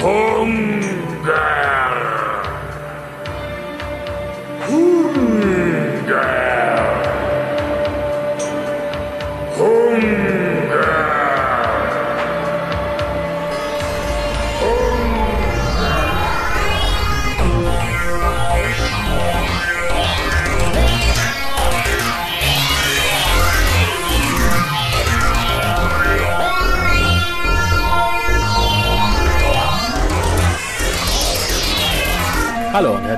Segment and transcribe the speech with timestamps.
[0.00, 1.77] Hunger.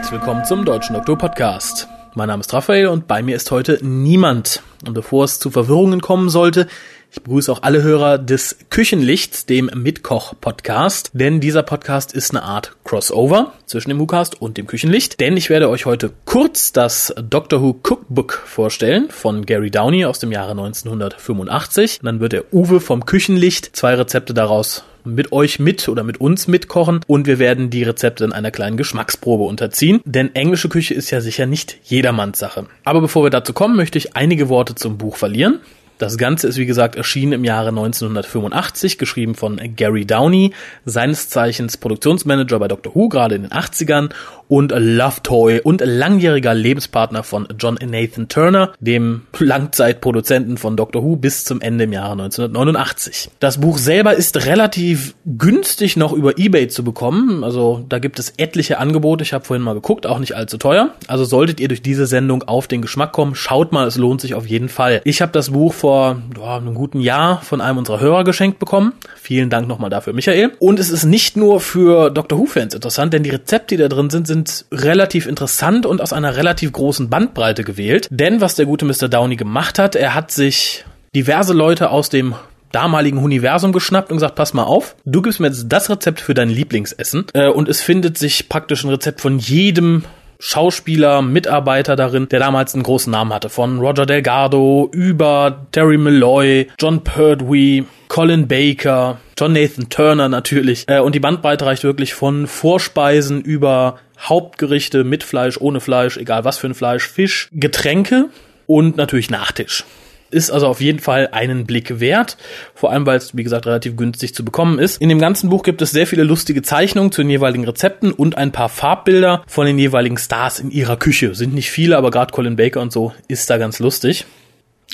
[0.00, 1.86] Herzlich willkommen zum Deutschen Doktor Podcast.
[2.14, 4.62] Mein Name ist Raphael und bei mir ist heute niemand.
[4.86, 6.68] Und bevor es zu Verwirrungen kommen sollte,
[7.12, 12.76] ich begrüße auch alle Hörer des Küchenlichts, dem Mitkoch-Podcast, denn dieser Podcast ist eine Art
[12.84, 17.62] Crossover zwischen dem WhoCast und dem Küchenlicht, denn ich werde euch heute kurz das Doctor
[17.62, 21.98] Who Cookbook vorstellen von Gary Downey aus dem Jahre 1985.
[22.00, 26.20] Und dann wird der Uwe vom Küchenlicht zwei Rezepte daraus mit euch mit oder mit
[26.20, 30.94] uns mitkochen und wir werden die Rezepte in einer kleinen Geschmacksprobe unterziehen, denn englische Küche
[30.94, 32.66] ist ja sicher nicht jedermanns Sache.
[32.84, 35.60] Aber bevor wir dazu kommen, möchte ich einige Worte zum Buch verlieren.
[36.00, 40.54] Das Ganze ist wie gesagt erschienen im Jahre 1985, geschrieben von Gary Downey,
[40.86, 44.08] seines Zeichens Produktionsmanager bei Doctor Who, gerade in den 80ern
[44.50, 51.14] und Love Toy und langjähriger Lebenspartner von John Nathan Turner, dem Langzeitproduzenten von Doctor Who
[51.14, 53.30] bis zum Ende im Jahre 1989.
[53.38, 58.34] Das Buch selber ist relativ günstig noch über eBay zu bekommen, also da gibt es
[58.38, 60.94] etliche Angebote, ich habe vorhin mal geguckt, auch nicht allzu teuer.
[61.06, 64.34] Also solltet ihr durch diese Sendung auf den Geschmack kommen, schaut mal, es lohnt sich
[64.34, 65.00] auf jeden Fall.
[65.04, 68.94] Ich habe das Buch vor ja, einem guten Jahr von einem unserer Hörer geschenkt bekommen.
[69.14, 70.52] Vielen Dank nochmal dafür, Michael.
[70.58, 74.10] Und es ist nicht nur für Doctor Who-Fans interessant, denn die Rezepte, die da drin
[74.10, 74.39] sind, sind
[74.72, 78.08] relativ interessant und aus einer relativ großen Bandbreite gewählt.
[78.10, 79.08] Denn was der gute Mr.
[79.08, 82.34] Downey gemacht hat, er hat sich diverse Leute aus dem
[82.72, 86.34] damaligen Universum geschnappt und gesagt, pass mal auf, du gibst mir jetzt das Rezept für
[86.34, 87.26] dein Lieblingsessen.
[87.34, 90.04] Äh, und es findet sich praktisch ein Rezept von jedem
[90.42, 93.50] Schauspieler, Mitarbeiter darin, der damals einen großen Namen hatte.
[93.50, 100.84] Von Roger Delgado über Terry Malloy, John Pertwee, Colin Baker, John Nathan Turner natürlich.
[100.88, 106.44] Äh, und die Bandbreite reicht wirklich von Vorspeisen über Hauptgerichte mit Fleisch, ohne Fleisch, egal
[106.44, 108.28] was für ein Fleisch, Fisch, Getränke
[108.66, 109.84] und natürlich Nachtisch
[110.30, 112.36] ist also auf jeden Fall einen Blick wert.
[112.74, 115.00] Vor allem, weil es, wie gesagt, relativ günstig zu bekommen ist.
[115.00, 118.36] In dem ganzen Buch gibt es sehr viele lustige Zeichnungen zu den jeweiligen Rezepten und
[118.36, 121.34] ein paar Farbbilder von den jeweiligen Stars in ihrer Küche.
[121.34, 124.24] Sind nicht viele, aber gerade Colin Baker und so ist da ganz lustig.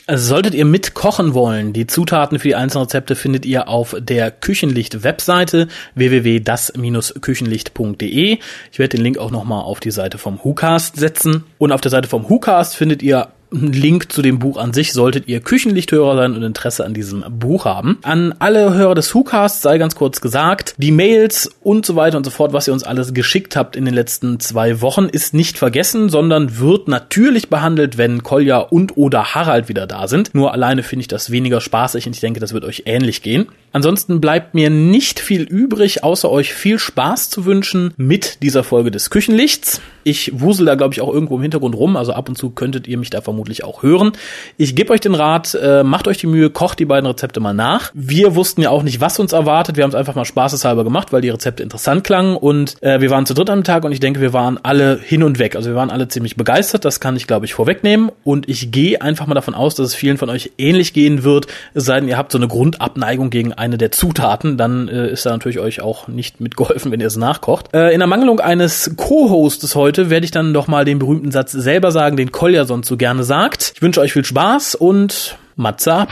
[0.08, 5.66] Solltet ihr mitkochen wollen, die Zutaten für die einzelnen Rezepte findet ihr auf der Küchenlicht-Webseite
[5.96, 8.38] www.das-küchenlicht.de.
[8.70, 11.42] Ich werde den Link auch nochmal auf die Seite vom WhoCast setzen.
[11.58, 14.92] Und auf der Seite vom WhoCast findet ihr einen Link zu dem Buch an sich,
[14.92, 17.98] solltet ihr Küchenlichthörer sein und Interesse an diesem Buch haben.
[18.02, 22.24] An alle Hörer des WhoCasts sei ganz kurz gesagt, die Mails und so weiter und
[22.24, 25.58] so fort, was ihr uns alles geschickt habt in den letzten zwei Wochen, ist nicht
[25.58, 30.34] vergessen, sondern wird natürlich behandelt, wenn Kolja und oder Harald wieder da sind.
[30.34, 33.46] Nur alleine finde ich das weniger spaßig und ich denke, das wird euch ähnlich gehen.
[33.72, 38.90] Ansonsten bleibt mir nicht viel übrig, außer euch viel Spaß zu wünschen mit dieser Folge
[38.90, 39.80] des Küchenlichts.
[40.06, 42.86] Ich wusel da, glaube ich, auch irgendwo im Hintergrund rum, also ab und zu könntet
[42.86, 44.12] ihr mich da vermutlich auch hören.
[44.56, 47.54] Ich gebe euch den Rat, äh, macht euch die Mühe, kocht die beiden Rezepte mal
[47.54, 47.90] nach.
[47.92, 49.76] Wir wussten ja auch nicht, was uns erwartet.
[49.76, 53.10] Wir haben es einfach mal spaßeshalber gemacht, weil die Rezepte interessant klangen und äh, wir
[53.10, 55.56] waren zu dritt am Tag und ich denke, wir waren alle hin und weg.
[55.56, 59.02] Also wir waren alle ziemlich begeistert, das kann ich, glaube ich, vorwegnehmen und ich gehe
[59.02, 62.08] einfach mal davon aus, dass es vielen von euch ähnlich gehen wird, es sei denn,
[62.08, 65.80] ihr habt so eine Grundabneigung gegen eine der Zutaten, dann äh, ist da natürlich euch
[65.80, 67.74] auch nicht mitgeholfen, wenn ihr es nachkocht.
[67.74, 71.90] Äh, in Ermangelung eines Co-Hostes heute werde ich dann doch mal den berühmten Satz selber
[71.90, 73.72] sagen, den Kolja sonst so gerne sagt.
[73.74, 76.08] Ich wünsche euch viel Spaß und Matze ab.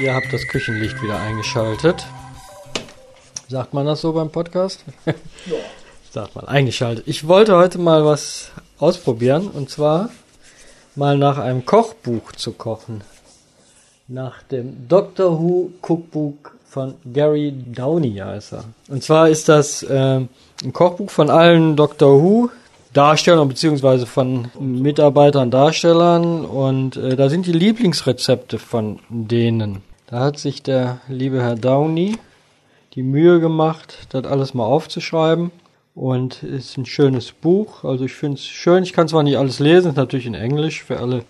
[0.00, 2.04] Ihr habt das Küchenlicht wieder eingeschaltet.
[3.48, 4.84] Sagt man das so beim Podcast?
[5.46, 5.56] Ja.
[6.14, 7.08] Sagt man, eingeschaltet.
[7.08, 10.10] Ich wollte heute mal was ausprobieren und zwar
[10.94, 13.00] mal nach einem Kochbuch zu kochen.
[14.06, 18.64] Nach dem Doctor Who Cookbook von Gary Downey heißt er.
[18.86, 20.20] Und zwar ist das äh,
[20.62, 22.48] ein Kochbuch von allen Doctor Who
[22.92, 29.82] Darstellern beziehungsweise von Mitarbeitern, Darstellern und äh, da sind die Lieblingsrezepte von denen.
[30.06, 32.18] Da hat sich der liebe Herr Downey
[32.94, 35.50] die Mühe gemacht, das alles mal aufzuschreiben
[35.94, 37.84] und ist ein schönes Buch.
[37.84, 38.82] Also ich finde es schön.
[38.82, 41.24] Ich kann zwar nicht alles lesen, ist natürlich in Englisch für alle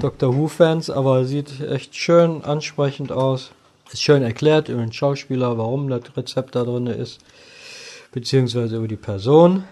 [0.00, 3.50] Doctor Who Fans, aber sieht echt schön ansprechend aus
[3.92, 7.20] Ist schön erklärt über den Schauspieler, warum das Rezept da drin ist,
[8.12, 9.64] beziehungsweise über die Person.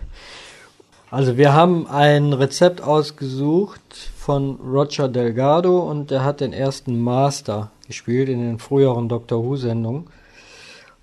[1.11, 3.81] Also wir haben ein Rezept ausgesucht
[4.19, 9.57] von Roger Delgado und der hat den ersten Master gespielt in den früheren Doctor Who
[9.57, 10.09] Sendungen.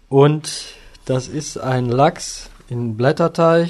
[0.10, 0.75] Und
[1.06, 3.70] das ist ein Lachs in Blätterteig,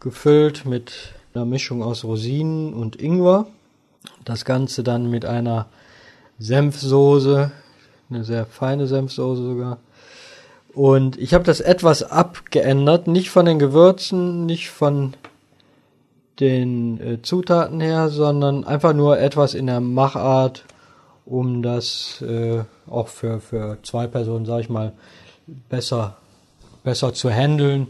[0.00, 3.46] gefüllt mit einer Mischung aus Rosinen und Ingwer.
[4.24, 5.66] Das Ganze dann mit einer
[6.38, 7.50] Senfsoße,
[8.10, 9.78] eine sehr feine Senfsoße sogar.
[10.74, 15.14] Und ich habe das etwas abgeändert, nicht von den Gewürzen, nicht von
[16.40, 20.64] den äh, Zutaten her, sondern einfach nur etwas in der Machart,
[21.24, 24.92] um das äh, auch für, für zwei Personen, sage ich mal,
[25.68, 26.16] besser,
[26.84, 27.88] besser zu handeln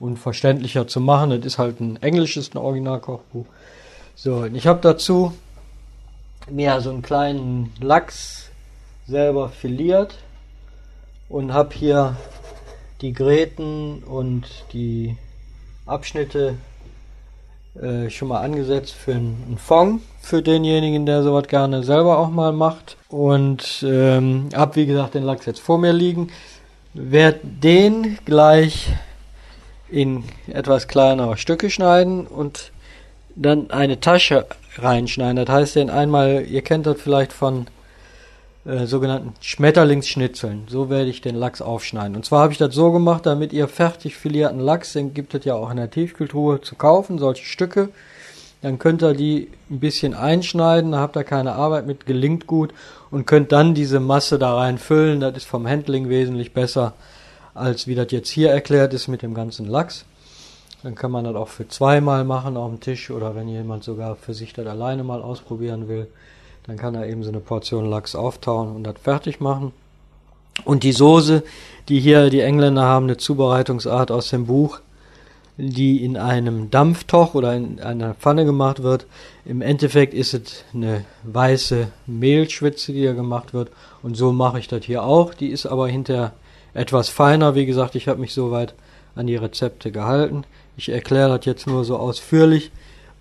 [0.00, 1.30] und verständlicher zu machen.
[1.30, 3.46] Das ist halt ein englisches ein Originalkochbuch.
[4.14, 5.32] So, und ich habe dazu
[6.50, 8.50] mir so einen kleinen Lachs
[9.06, 10.14] selber filiert
[11.28, 12.16] und habe hier
[13.00, 15.16] die Gräten und die
[15.84, 16.54] Abschnitte
[17.80, 22.52] äh, schon mal angesetzt für einen Fond für denjenigen, der sowas gerne selber auch mal
[22.52, 22.96] macht.
[23.08, 26.30] Und ähm, hab wie gesagt den Lachs jetzt vor mir liegen.
[26.98, 28.88] Werd den gleich
[29.90, 32.72] in etwas kleinere Stücke schneiden und
[33.34, 34.46] dann eine Tasche
[34.76, 35.36] reinschneiden.
[35.44, 37.66] Das heißt, den einmal, ihr kennt das vielleicht von
[38.64, 40.64] äh, sogenannten Schmetterlingsschnitzeln.
[40.68, 42.16] So werde ich den Lachs aufschneiden.
[42.16, 45.44] Und zwar habe ich das so gemacht, damit ihr fertig filierten Lachs, den gibt es
[45.44, 47.90] ja auch in der Tiefkühltruhe zu kaufen, solche Stücke.
[48.62, 52.72] Dann könnt ihr die ein bisschen einschneiden, da habt ihr keine Arbeit mit, gelingt gut
[53.10, 55.20] und könnt dann diese Masse da reinfüllen.
[55.20, 56.94] Das ist vom Handling wesentlich besser,
[57.54, 60.04] als wie das jetzt hier erklärt ist mit dem ganzen Lachs.
[60.82, 64.16] Dann kann man das auch für zweimal machen auf dem Tisch oder wenn jemand sogar
[64.16, 66.06] für sich das alleine mal ausprobieren will,
[66.66, 69.72] dann kann er eben so eine Portion Lachs auftauen und das fertig machen.
[70.64, 71.42] Und die Soße,
[71.88, 74.80] die hier die Engländer haben, eine Zubereitungsart aus dem Buch,
[75.58, 79.06] die in einem Dampftoch oder in einer Pfanne gemacht wird.
[79.44, 83.70] Im Endeffekt ist es eine weiße Mehlschwitze, die da gemacht wird.
[84.02, 85.32] Und so mache ich das hier auch.
[85.32, 86.32] Die ist aber hinterher
[86.74, 87.54] etwas feiner.
[87.54, 88.74] Wie gesagt, ich habe mich soweit
[89.14, 90.44] an die Rezepte gehalten.
[90.76, 92.70] Ich erkläre das jetzt nur so ausführlich,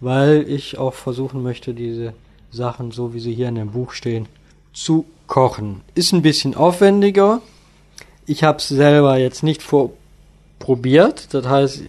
[0.02, 2.14] weil ich auch versuchen möchte, diese
[2.52, 4.28] Sachen, so wie sie hier in dem Buch stehen,
[4.74, 5.82] zu kochen.
[5.96, 7.42] Ist ein bisschen aufwendiger.
[8.26, 11.34] Ich habe es selber jetzt nicht vorprobiert.
[11.34, 11.84] Das heißt,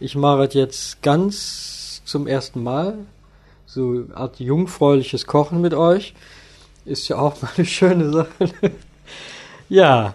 [0.00, 2.98] ich mache es jetzt ganz zum ersten Mal.
[3.66, 6.14] So eine Art jungfräuliches Kochen mit euch.
[6.84, 8.50] Ist ja auch mal eine schöne Sache.
[9.68, 10.14] ja.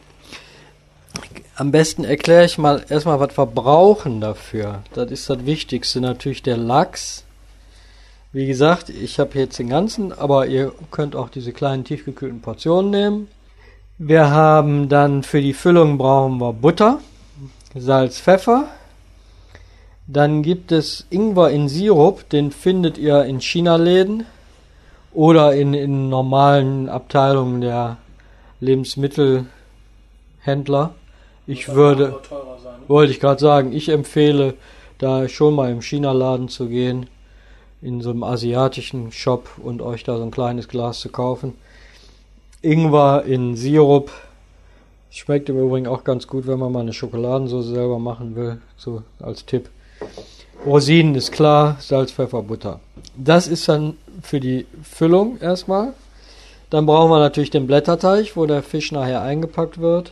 [1.56, 4.84] Am besten erkläre ich mal erstmal, was wir brauchen dafür.
[4.94, 7.26] Das ist das Wichtigste natürlich der Lachs.
[8.31, 12.92] Wie gesagt, ich habe jetzt den ganzen, aber ihr könnt auch diese kleinen tiefgekühlten Portionen
[12.92, 13.28] nehmen.
[13.98, 17.00] Wir haben dann für die Füllung brauchen wir Butter,
[17.76, 18.70] Salz, Pfeffer.
[20.12, 24.26] Dann gibt es Ingwer in Sirup, den findet ihr in China-Läden
[25.14, 27.98] oder in, in normalen Abteilungen der
[28.60, 30.96] Lebensmittelhändler.
[31.46, 32.20] Ich würde,
[32.88, 34.56] wollte ich gerade sagen, ich empfehle
[34.98, 37.06] da schon mal im China-Laden zu gehen
[37.84, 41.54] in so einem asiatischen Shop und euch da so ein kleines Glas zu kaufen.
[42.64, 44.10] Ingwer in Sirup.
[45.12, 48.60] Schmeckt im Übrigen auch ganz gut, wenn man mal eine Schokoladensauce selber machen will.
[48.76, 49.69] So als Tipp.
[50.66, 52.80] Rosinen ist klar, Salz, Pfeffer, Butter.
[53.16, 55.94] Das ist dann für die Füllung erstmal.
[56.70, 60.12] Dann brauchen wir natürlich den Blätterteig, wo der Fisch nachher eingepackt wird.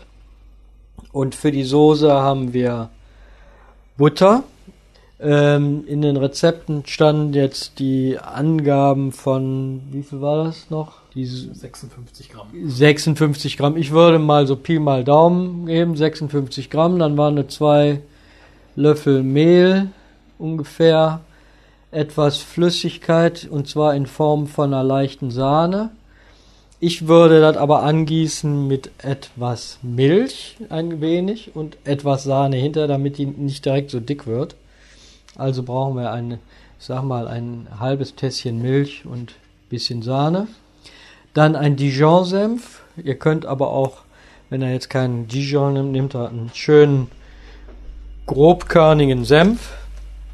[1.11, 2.89] Und für die Soße haben wir
[3.97, 4.43] Butter,
[5.19, 10.97] ähm, in den Rezepten standen jetzt die Angaben von, wie viel war das noch?
[11.15, 12.47] Die 56 Gramm.
[12.53, 13.77] 56 Gramm.
[13.77, 16.99] Ich würde mal so Pi mal Daumen geben, 56 Gramm.
[16.99, 18.01] Dann waren es zwei
[18.77, 19.89] Löffel Mehl
[20.37, 21.21] ungefähr,
[21.89, 25.89] etwas Flüssigkeit und zwar in Form von einer leichten Sahne.
[26.79, 33.17] Ich würde das aber angießen mit etwas Milch, ein wenig, und etwas Sahne hinter, damit
[33.17, 34.55] die nicht direkt so dick wird.
[35.35, 36.37] Also brauchen wir ein,
[36.77, 39.33] sag mal, ein halbes Tässchen Milch und
[39.69, 40.47] bisschen Sahne.
[41.33, 42.83] Dann ein Dijon-Senf.
[43.03, 44.03] Ihr könnt aber auch,
[44.51, 47.07] wenn ihr jetzt keinen Dijon nimmt, einen schönen
[48.27, 49.73] grobkörnigen Senf.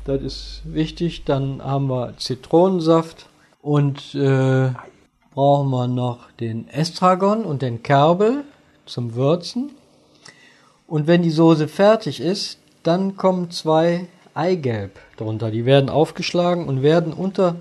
[0.03, 1.23] Das ist wichtig.
[1.23, 3.27] Dann haben wir Zitronensaft
[3.61, 4.71] und äh,
[5.33, 8.43] brauchen wir noch den Estragon und den Kerbel
[8.85, 9.71] zum Würzen.
[10.87, 15.51] Und wenn die Soße fertig ist, dann kommen zwei Eigelb drunter.
[15.51, 17.55] Die werden aufgeschlagen und werden unter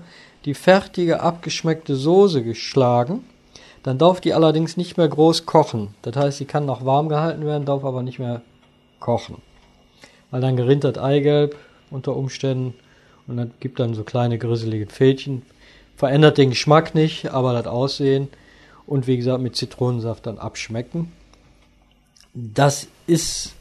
[0.45, 3.23] die fertige abgeschmeckte Soße geschlagen.
[3.83, 5.93] Dann darf die allerdings nicht mehr groß kochen.
[6.01, 8.41] Das heißt, sie kann noch warm gehalten werden, darf aber nicht mehr
[8.99, 9.37] kochen.
[10.33, 11.55] Weil dann gerinnt das Eigelb
[11.91, 12.73] unter Umständen
[13.27, 15.43] und dann gibt dann so kleine grisselig Fädchen.
[15.95, 18.29] Verändert den Geschmack nicht, aber das Aussehen
[18.87, 21.11] und wie gesagt mit Zitronensaft dann abschmecken.
[22.33, 23.53] Das ist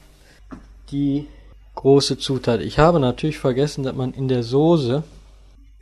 [0.91, 1.27] die
[1.75, 2.63] große Zutat.
[2.63, 5.03] Ich habe natürlich vergessen, dass man in der Soße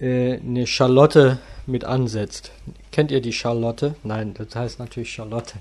[0.00, 2.50] äh, eine Schalotte mit ansetzt.
[2.90, 3.94] Kennt ihr die Schalotte?
[4.02, 5.54] Nein, das heißt natürlich Schalotte.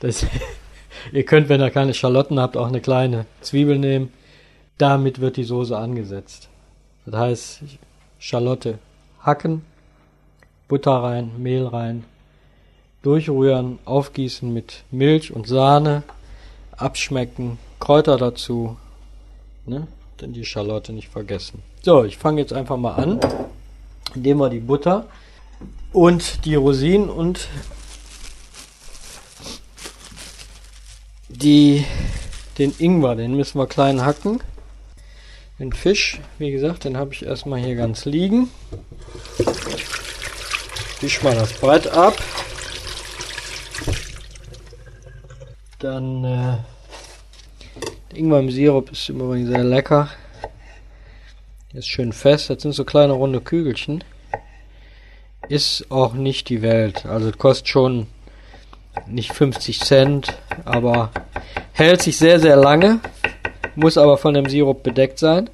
[0.00, 0.26] Das,
[1.12, 4.12] ihr könnt, wenn ihr keine Schalotten habt, auch eine kleine Zwiebel nehmen.
[4.78, 6.48] Damit wird die Soße angesetzt.
[7.06, 7.60] Das heißt,
[8.18, 8.78] Schalotte
[9.20, 9.64] hacken,
[10.68, 12.04] Butter rein, Mehl rein,
[13.02, 16.02] durchrühren, aufgießen mit Milch und Sahne,
[16.72, 18.76] abschmecken, Kräuter dazu,
[19.66, 19.86] ne?
[20.20, 21.62] Denn die Schalotte nicht vergessen.
[21.82, 23.20] So, ich fange jetzt einfach mal an,
[24.14, 25.06] indem wir die Butter
[25.92, 27.48] und die Rosinen und
[31.28, 31.84] die,
[32.58, 34.40] den Ingwer, den müssen wir klein hacken.
[35.64, 38.50] Den Fisch, wie gesagt, den habe ich erstmal hier ganz liegen.
[41.00, 42.22] Wisch mal das Brett ab.
[45.78, 46.58] Dann äh,
[48.14, 50.10] Ingwer im Sirup ist übrigens sehr lecker.
[51.72, 52.50] Ist schön fest.
[52.50, 54.04] Das sind so kleine runde Kügelchen.
[55.48, 57.06] Ist auch nicht die Welt.
[57.06, 58.08] Also kostet schon
[59.06, 61.10] nicht 50 Cent, aber
[61.72, 63.00] hält sich sehr, sehr lange.
[63.76, 65.50] Muss aber von dem Sirup bedeckt sein.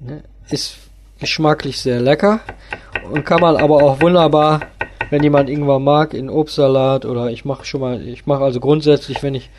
[0.00, 0.76] Ne, ist
[1.18, 2.40] geschmacklich sehr lecker
[3.10, 4.60] und kann man aber auch wunderbar,
[5.10, 9.22] wenn jemand Ingwer mag, in Obstsalat oder ich mache schon mal, ich mache also grundsätzlich,
[9.22, 9.50] wenn ich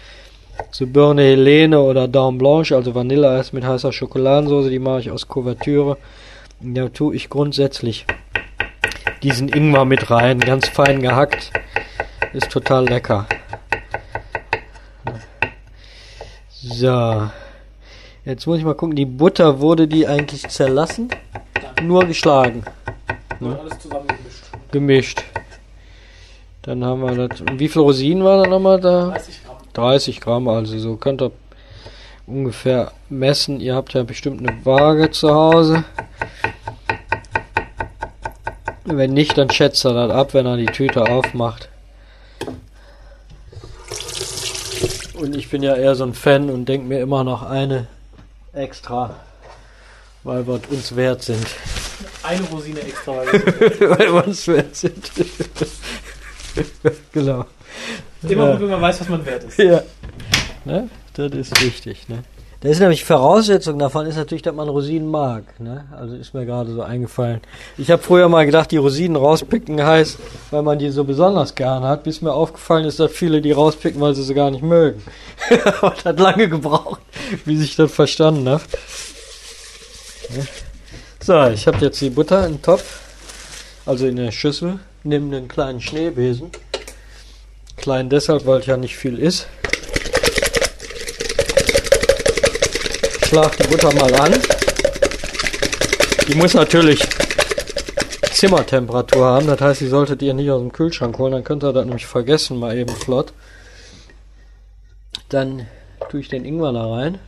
[0.71, 5.27] so Birne Helene oder Daume Blanche, also Vanilleeis mit heißer Schokoladensauce, die mache ich aus
[5.27, 5.97] Kuvertüre.
[6.59, 8.05] Da tue ich grundsätzlich
[9.23, 11.51] diesen Ingwer mit rein, ganz fein gehackt.
[12.33, 13.27] Ist total lecker.
[16.63, 17.29] So.
[18.25, 21.09] Jetzt muss ich mal gucken, die Butter wurde die eigentlich zerlassen?
[21.83, 22.63] Nur geschlagen.
[23.39, 23.59] Ne?
[23.59, 24.43] Alles zusammengemischt.
[24.71, 25.23] Gemischt.
[26.63, 27.41] Dann haben wir das.
[27.41, 29.09] Und wie viele Rosinen waren da nochmal da?
[29.09, 29.57] 30 Gramm.
[29.73, 31.31] 30 Gramm, also so könnt ihr
[32.25, 33.59] ungefähr messen.
[33.59, 35.83] Ihr habt ja bestimmt eine Waage zu Hause.
[38.83, 41.69] Wenn nicht, dann schätzt er das ab, wenn er die Tüte aufmacht.
[45.17, 47.87] Und ich bin ja eher so ein Fan und denke mir immer noch eine
[48.53, 49.15] extra,
[50.23, 51.45] weil wir uns wert sind.
[52.23, 53.13] Eine Rosine extra.
[53.13, 53.29] weil
[54.13, 55.11] wir uns wert sind.
[57.11, 57.45] genau.
[58.23, 59.57] Immer gut, wenn man weiß, was man wert ist.
[59.57, 59.81] Ja.
[60.65, 60.89] Ne?
[61.13, 62.09] Das ist wichtig.
[62.09, 62.23] Ne?
[62.61, 65.59] Das ist nämlich Voraussetzung davon, ist natürlich, dass man Rosinen mag.
[65.59, 65.85] Ne?
[65.95, 67.41] Also ist mir gerade so eingefallen.
[67.77, 70.17] Ich habe früher mal gedacht, die Rosinen rauspicken heißt,
[70.49, 74.01] weil man die so besonders gern hat, bis mir aufgefallen ist, dass viele die rauspicken,
[74.01, 75.03] weil sie sie gar nicht mögen.
[75.81, 77.01] Und hat lange gebraucht,
[77.45, 78.63] wie ich das verstanden habe.
[81.21, 83.01] So, ich habe jetzt die Butter im Topf,
[83.85, 86.49] also in der Schüssel, neben den kleinen Schneebesen.
[87.75, 89.47] Klein deshalb, weil ja nicht viel ist.
[93.27, 94.33] Schlag die Butter mal an.
[96.29, 97.05] Die muss natürlich
[98.31, 99.47] Zimmertemperatur haben.
[99.47, 101.33] Das heißt, die solltet ihr nicht aus dem Kühlschrank holen.
[101.33, 103.33] Dann könnt ihr das nämlich vergessen, mal eben flott.
[105.27, 105.67] Dann
[106.09, 107.19] tue ich den Ingwer da rein.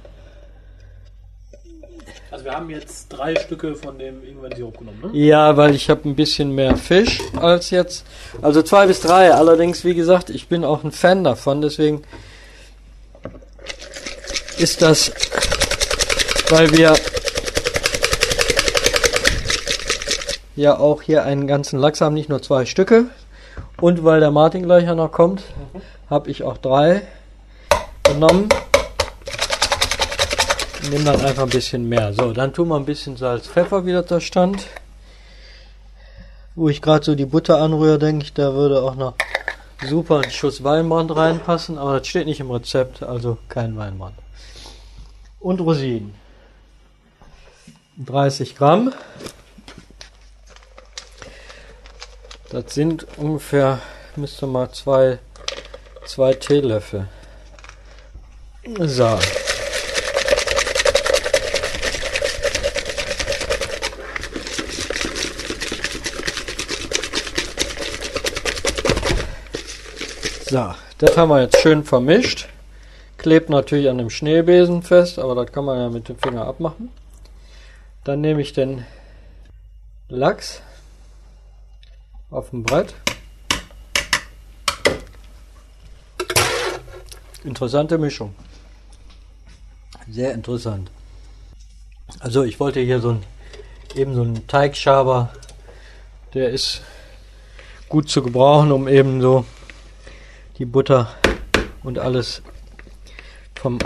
[2.32, 5.20] Also wir haben jetzt drei Stücke von dem Ingwer-Sirup genommen, ne?
[5.20, 8.06] Ja, weil ich habe ein bisschen mehr Fisch als jetzt.
[8.42, 9.34] Also zwei bis drei.
[9.34, 11.62] Allerdings, wie gesagt, ich bin auch ein Fan davon.
[11.62, 12.04] Deswegen
[14.58, 15.12] ist das
[16.50, 16.96] weil wir
[20.56, 23.06] ja auch hier einen ganzen Lachs haben, nicht nur zwei Stücke.
[23.80, 25.44] Und weil der Martin gleich noch kommt,
[26.10, 27.02] habe ich auch drei
[28.04, 28.50] genommen.
[30.90, 32.14] Nimm dann einfach ein bisschen mehr.
[32.14, 34.66] So, dann tun wir ein bisschen Salz, Pfeffer, wie das da stand.
[36.56, 39.14] Wo ich gerade so die Butter anrühre, denke ich, da würde auch noch
[39.88, 41.78] super ein Schuss Weinbrand reinpassen.
[41.78, 44.16] Aber das steht nicht im Rezept, also kein Weinbrand.
[45.40, 46.16] Und Rosinen.
[48.06, 48.94] 30 Gramm.
[52.50, 53.80] Das sind ungefähr,
[54.16, 55.20] müsste mal zwei,
[56.06, 57.08] zwei Teelöffel.
[58.80, 59.20] So.
[70.50, 72.48] So, das haben wir jetzt schön vermischt.
[73.18, 76.90] Klebt natürlich an dem Schneebesen fest, aber das kann man ja mit dem Finger abmachen.
[78.04, 78.86] Dann nehme ich den
[80.08, 80.62] Lachs
[82.30, 82.94] auf dem Brett.
[87.44, 88.36] Interessante Mischung.
[90.10, 90.90] Sehr interessant.
[92.20, 93.24] Also ich wollte hier so ein
[93.96, 95.30] eben so ein Teigschaber,
[96.34, 96.82] der ist
[97.88, 99.46] gut zu gebrauchen, um eben so
[100.58, 101.16] die Butter
[101.84, 102.42] und alles
[103.56, 103.80] vom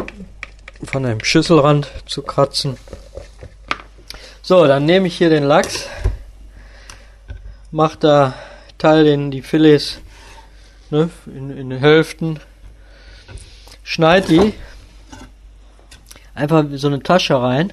[0.86, 2.78] von einem Schüsselrand zu kratzen.
[4.46, 5.88] So, dann nehme ich hier den Lachs,
[7.72, 8.34] mache da,
[8.78, 10.02] teile den, die Filets
[10.90, 12.42] ne, in, in Hälften,
[13.86, 14.54] schneide die
[16.36, 17.72] einfach so eine Tasche rein.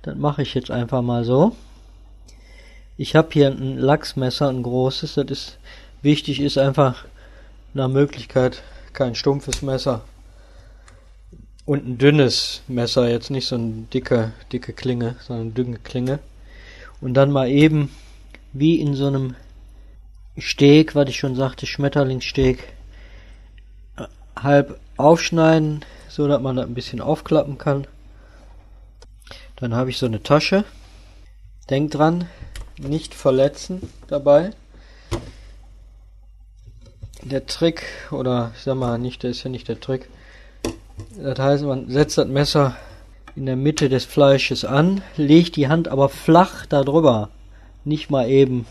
[0.00, 1.54] Das mache ich jetzt einfach mal so.
[2.96, 5.16] Ich habe hier ein Lachsmesser, ein großes.
[5.16, 5.58] Das ist
[6.00, 7.04] wichtig, ist einfach
[7.74, 8.62] nach Möglichkeit
[8.94, 10.00] kein stumpfes Messer
[11.70, 16.18] und ein dünnes Messer, jetzt nicht so eine dicke, dicke Klinge, sondern eine dünne Klinge.
[17.00, 17.94] Und dann mal eben
[18.52, 19.36] wie in so einem
[20.36, 22.72] Steg, was ich schon sagte, Schmetterlingssteg,
[24.34, 27.86] halb aufschneiden, so dass man das ein bisschen aufklappen kann.
[29.54, 30.64] Dann habe ich so eine Tasche.
[31.70, 32.26] Denkt dran,
[32.78, 34.50] nicht verletzen dabei.
[37.22, 40.08] Der Trick, oder ich sag mal nicht, der ist ja nicht der Trick.
[41.22, 42.76] Das heißt, man setzt das Messer
[43.36, 47.30] in der Mitte des Fleisches an, legt die Hand aber flach darüber.
[47.84, 48.66] Nicht mal eben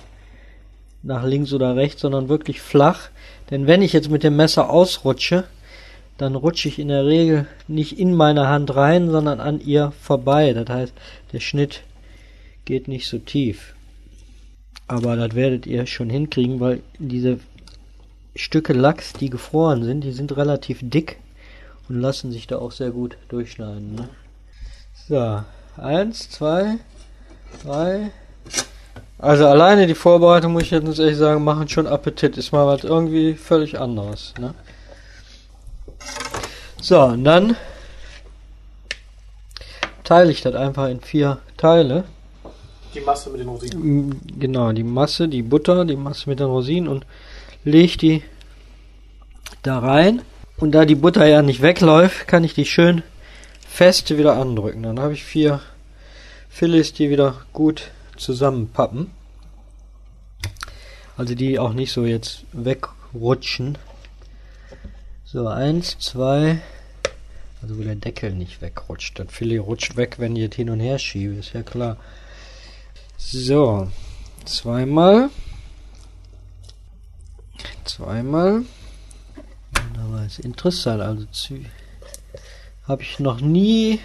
[1.02, 3.10] nach links oder rechts, sondern wirklich flach.
[3.50, 5.46] Denn wenn ich jetzt mit dem Messer ausrutsche,
[6.18, 10.54] dann rutsche ich in der Regel nicht in meine Hand rein, sondern an ihr vorbei.
[10.54, 10.94] Das heißt,
[11.32, 11.84] der Schnitt
[12.66, 13.74] geht nicht so tief.
[14.88, 17.40] Aber das werdet ihr schon hinkriegen, weil diese
[18.36, 21.18] Stücke Lachs, die gefroren sind, die sind relativ dick
[21.90, 23.96] und lassen sich da auch sehr gut durchschneiden.
[23.96, 24.10] Ne?
[25.08, 25.44] So,
[25.82, 26.78] eins, zwei,
[27.64, 28.12] drei,
[29.22, 32.38] also alleine die Vorbereitung, muss ich jetzt ehrlich sagen, machen schon Appetit.
[32.38, 34.34] Ist mal was irgendwie völlig anderes.
[34.40, 34.54] Ne?
[36.82, 37.58] So, und dann
[40.06, 42.06] teile ich das einfach in vier Teile.
[42.96, 44.22] Die Masse mit den Rosinen.
[44.40, 47.06] Genau, die Masse, die Butter, die Masse mit den Rosinen und
[47.66, 48.24] lege die
[49.64, 50.22] da rein.
[50.60, 53.02] Und da die Butter ja nicht wegläuft, kann ich die schön
[53.68, 54.84] fest wieder andrücken.
[54.84, 55.62] Dann habe ich vier
[56.50, 59.12] Filets, die wieder gut zusammenpappen.
[61.16, 63.78] Also die auch nicht so jetzt wegrutschen.
[65.24, 66.60] So, eins, zwei.
[67.62, 69.20] Also wo der Deckel nicht wegrutscht.
[69.20, 71.96] Das Filet rutscht weg, wenn ich es hin und her schiebe, ist ja klar.
[73.18, 73.90] So,
[74.46, 75.30] zweimal.
[77.86, 78.64] Zweimal.
[80.10, 81.02] Aber ist interessant.
[81.02, 81.26] Also
[82.88, 84.00] habe ich noch nie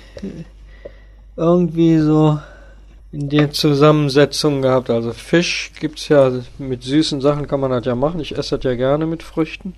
[1.36, 2.38] irgendwie so
[3.12, 4.90] in der Zusammensetzung gehabt.
[4.90, 8.20] Also Fisch gibt's ja mit süßen Sachen kann man das ja machen.
[8.20, 9.74] Ich esse das ja gerne mit Früchten.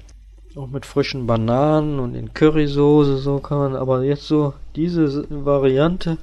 [0.57, 3.77] Auch mit frischen Bananen und in Currysoße so kann man.
[3.77, 6.17] Aber jetzt so diese Variante,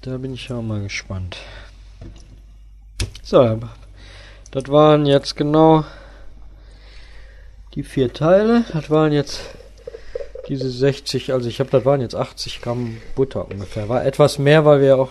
[0.00, 1.36] da bin ich ja mal gespannt.
[3.22, 3.60] So,
[4.50, 5.84] das waren jetzt genau
[7.74, 8.64] die vier Teile.
[8.72, 9.40] Das waren jetzt
[10.48, 13.88] diese 60, also ich habe, das waren jetzt 80 Gramm Butter ungefähr.
[13.88, 15.10] War etwas mehr, weil wir auch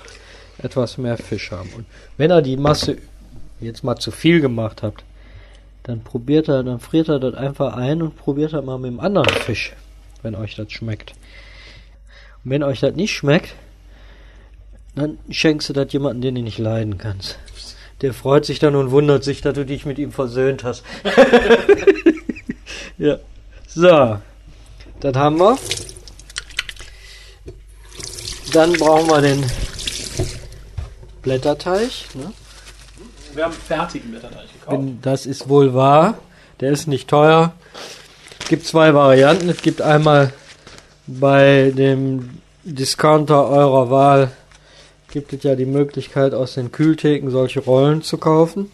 [0.62, 1.69] etwas mehr Fisch haben.
[1.76, 1.86] Und
[2.17, 2.98] wenn er die Masse
[3.62, 5.04] jetzt mal zu viel gemacht habt,
[5.84, 9.00] dann probiert er, dann friert er das einfach ein und probiert er mal mit dem
[9.00, 9.74] anderen Fisch,
[10.22, 11.13] wenn euch das schmeckt.
[12.43, 13.56] Und wenn euch das nicht schmeckt,
[14.95, 17.39] dann schenkst du das jemanden, den du nicht leiden kannst.
[18.02, 20.84] Der freut sich dann und wundert sich, dass du dich mit ihm versöhnt hast.
[23.00, 23.18] ja.
[23.68, 24.20] So.
[25.00, 25.58] Das haben wir.
[28.54, 29.46] Dann brauchen wir den
[31.22, 31.90] Blätterteig.
[32.14, 32.34] Ne?
[33.34, 34.84] Wir haben fertigen Blätterteig gekauft.
[35.02, 36.18] Das ist wohl wahr.
[36.60, 37.54] Der ist nicht teuer.
[38.40, 39.50] Es gibt zwei Varianten.
[39.50, 40.34] Es gibt einmal
[41.08, 44.32] bei dem Discounter eurer Wahl
[45.12, 48.72] gibt es ja die Möglichkeit aus den Kühltheken solche Rollen zu kaufen.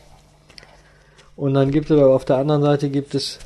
[1.36, 3.40] Und dann gibt es aber auf der anderen Seite gibt es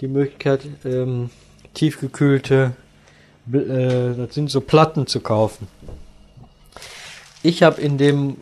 [0.00, 1.30] die Möglichkeit ähm,
[1.74, 2.72] tiefgekühlte,
[3.52, 5.68] äh, das sind so Platten zu kaufen.
[7.42, 8.36] Ich habe in dem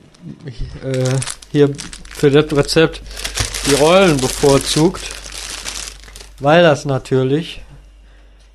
[0.85, 1.05] äh,
[1.51, 1.71] hier
[2.11, 3.03] für das Rezept
[3.67, 5.03] die Rollen bevorzugt,
[6.41, 7.63] weil das natürlich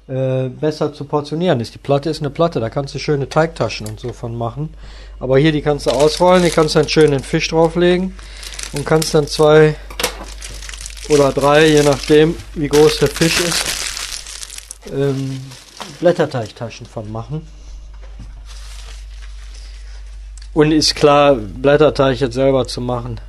[0.07, 1.73] äh, besser zu portionieren ist.
[1.73, 4.73] Die Platte ist eine Platte, da kannst du schöne Teigtaschen und so von machen.
[5.19, 8.13] Aber hier, die kannst du ausrollen, die kannst du dann schön den Fisch drauflegen
[8.73, 9.75] und kannst dann zwei
[11.09, 13.63] oder drei, je nachdem, wie groß der Fisch ist,
[14.91, 15.41] ähm,
[15.99, 17.47] Blätterteigtaschen von machen.
[20.53, 23.19] Und ist klar, Blätterteig jetzt selber zu machen.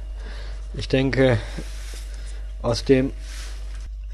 [0.74, 1.38] Ich denke,
[2.62, 3.12] aus dem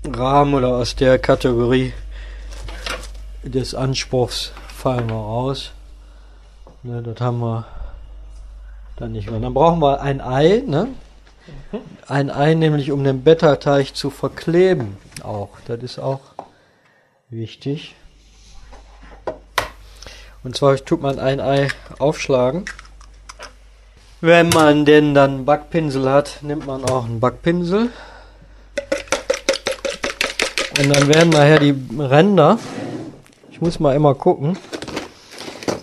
[0.05, 1.93] Rahmen oder aus der Kategorie
[3.43, 5.73] des Anspruchs fallen wir raus.
[6.83, 7.67] Ne, das haben wir
[8.97, 9.41] dann nicht mehr.
[9.41, 10.89] Dann brauchen wir ein Ei, ne?
[12.09, 15.51] Ein Ei nämlich, um den Blätterteig zu verkleben auch.
[15.67, 16.21] Das ist auch
[17.29, 17.95] wichtig.
[20.43, 22.65] Und zwar tut man ein Ei aufschlagen.
[24.21, 27.91] Wenn man denn dann Backpinsel hat, nimmt man auch einen Backpinsel.
[30.79, 32.59] Und dann werden nachher die Ränder,
[33.51, 34.57] ich muss mal immer gucken,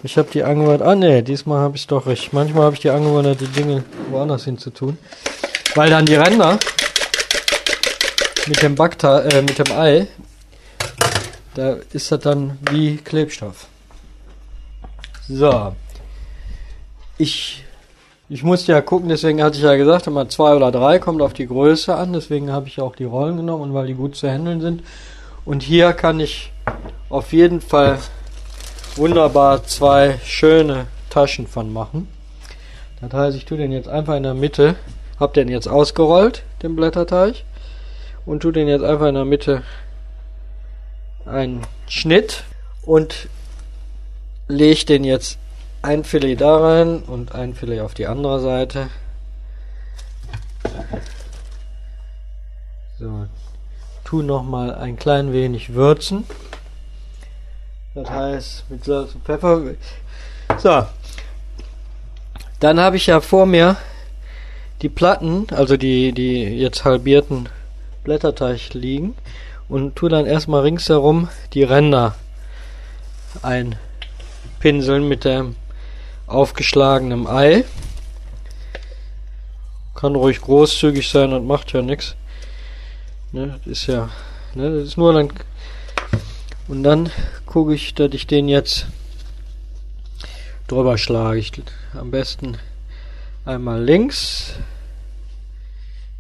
[0.04, 2.34] ich habe die angewöhnt, ah ne, diesmal habe ich es doch richtig.
[2.34, 4.98] Manchmal habe ich die angewöhnt, die Dinge woanders hin zu tun.
[5.78, 6.58] Weil dann die Ränder
[8.48, 10.08] mit dem Backta äh, mit dem Ei,
[11.54, 13.68] da ist das dann wie Klebstoff.
[15.30, 15.76] So.
[17.20, 17.64] Ich,
[18.28, 21.34] ich musste ja gucken, deswegen hatte ich ja gesagt, immer zwei oder drei kommt auf
[21.34, 24.28] die Größe an, deswegen habe ich auch die Rollen genommen und weil die gut zu
[24.28, 24.82] handeln sind.
[25.46, 26.52] Und hier kann ich
[27.10, 28.00] auf jeden Fall
[28.96, 32.08] wunderbar zwei schöne Taschen von machen.
[33.00, 34.76] Das heißt, ich tue den jetzt einfach in der Mitte,
[35.20, 37.44] hab den jetzt ausgerollt, den Blätterteig,
[38.26, 39.64] und tue den jetzt einfach in der Mitte
[41.26, 42.44] einen Schnitt
[42.84, 43.28] und
[44.48, 45.38] lege den jetzt
[45.82, 48.90] ein Filet da rein und ein Filet auf die andere Seite.
[53.00, 53.28] So,
[54.04, 56.26] tu noch mal ein klein wenig würzen.
[57.94, 59.62] Das heißt, mit Salz und Pfeffer.
[60.58, 60.86] So.
[62.60, 63.76] Dann habe ich ja vor mir
[64.82, 67.50] die Platten, also die, die jetzt halbierten
[68.04, 69.16] Blätterteig liegen
[69.70, 72.16] und tue dann erstmal ringsherum die Ränder
[73.42, 75.56] einpinseln mit dem
[76.28, 77.64] aufgeschlagenen Ei.
[79.96, 82.16] Kann ruhig großzügig sein und macht ja nichts.
[83.32, 84.10] Ne, ist ja,
[84.54, 85.34] ne, das ist nur dann
[86.68, 87.10] und dann
[87.46, 88.88] gucke ich, dass ich den jetzt
[90.68, 91.40] drüber schlage.
[91.40, 91.52] Ich,
[91.94, 92.58] am besten
[93.48, 94.54] einmal links,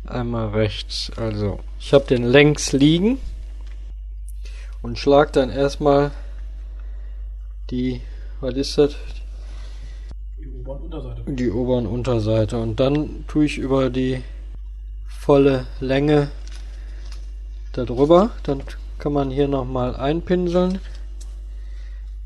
[0.05, 1.11] einmal rechts.
[1.17, 3.19] Also, ich habe den längs liegen
[4.81, 6.11] und schlag dann erstmal
[7.69, 8.01] die,
[8.39, 8.95] was ist das?
[10.39, 11.23] Die oberen Unterseite.
[11.33, 12.57] Die oberen Unterseite.
[12.59, 14.23] Und dann tue ich über die
[15.05, 16.29] volle Länge
[17.73, 18.31] darüber.
[18.43, 18.63] Dann
[18.99, 20.79] kann man hier nochmal einpinseln.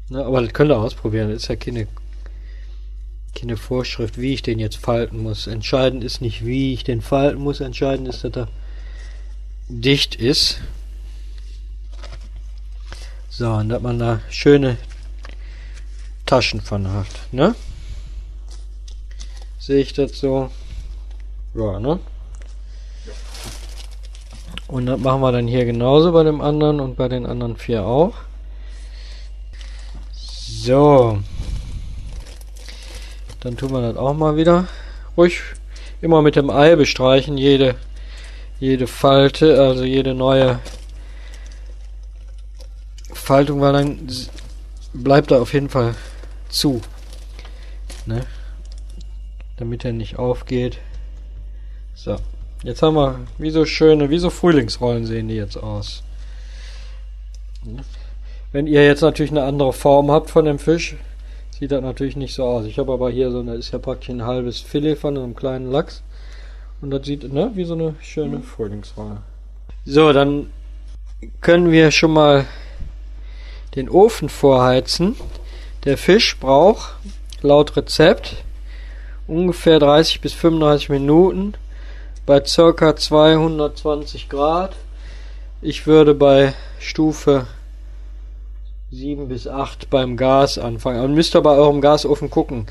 [0.09, 1.29] Ne, aber das könnt ihr ausprobieren.
[1.29, 1.87] Das ist ja keine,
[3.36, 5.48] keine Vorschrift, wie ich den jetzt falten muss.
[5.48, 7.60] Entscheidend ist nicht, wie ich den falten muss.
[7.60, 8.48] Entscheidend ist, dass er
[9.70, 10.60] dicht ist.
[13.30, 14.78] So, und dass man da schöne
[16.26, 17.08] Taschen von hat.
[17.32, 17.56] Ne?
[19.60, 20.52] Sehe ich das so?
[21.54, 22.00] Ja, ne?
[24.67, 27.86] Und das machen wir dann hier genauso bei dem anderen und bei den anderen vier
[27.86, 28.13] auch.
[30.13, 31.20] So.
[33.41, 34.67] Dann tun wir das auch mal wieder.
[35.17, 35.41] Ruhig
[36.01, 37.75] immer mit dem Ei bestreichen, jede,
[38.60, 40.60] jede Falte, also jede neue
[43.13, 44.08] Faltung, weil dann
[44.93, 45.95] bleibt er auf jeden Fall
[46.49, 46.82] zu.
[48.06, 48.25] Ne?
[49.58, 50.77] Damit er nicht aufgeht.
[51.95, 52.17] So.
[52.63, 56.04] Jetzt haben wir, wie so schöne, wie so Frühlingsrollen sehen die jetzt aus.
[58.51, 60.95] Wenn ihr jetzt natürlich eine andere Form habt von dem Fisch,
[61.62, 62.65] sieht das natürlich nicht so aus.
[62.65, 65.71] Ich habe aber hier so eine, ist ja praktisch ein halbes Filet von einem kleinen
[65.71, 66.02] Lachs.
[66.82, 68.43] Und das sieht, ne, wie so eine schöne mhm.
[68.43, 69.17] Frühlingsrolle.
[69.86, 70.47] So, dann
[71.39, 72.45] können wir schon mal
[73.76, 75.15] den Ofen vorheizen.
[75.84, 76.95] Der Fisch braucht
[77.43, 78.38] laut Rezept
[79.28, 81.54] ungefähr 30 bis 35 Minuten
[82.26, 82.95] bei ca.
[82.95, 84.76] 220 Grad.
[85.62, 87.45] Ich würde bei Stufe
[88.91, 90.99] 7 bis 8 beim Gas anfangen.
[90.99, 92.67] Aber müsst ihr bei eurem Gasofen gucken.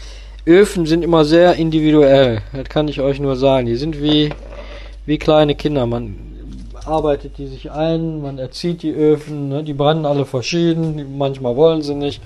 [0.47, 2.43] Öfen sind immer sehr individuell.
[2.53, 3.67] Das kann ich euch nur sagen.
[3.67, 4.31] Die sind wie,
[5.07, 5.87] wie kleine Kinder.
[5.87, 6.17] Man
[6.85, 9.49] arbeitet die sich ein, man erzieht die Öfen.
[9.49, 9.65] Ne?
[9.65, 11.17] Die brennen alle verschieden.
[11.17, 12.21] Manchmal wollen sie nicht.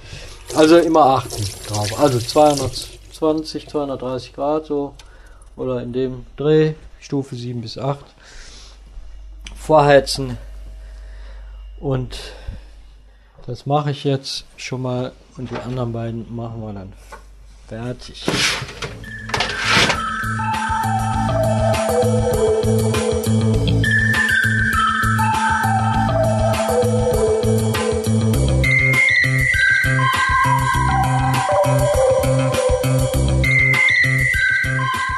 [0.56, 2.00] Also immer achten drauf.
[2.00, 4.94] Also 220, 230 Grad so.
[5.56, 6.74] Oder in dem Dreh.
[7.04, 7.98] Stufe 7 bis 8
[9.54, 10.38] vorheizen
[11.80, 12.18] und
[13.46, 16.92] das mache ich jetzt schon mal und die anderen beiden machen wir dann
[17.68, 18.24] fertig.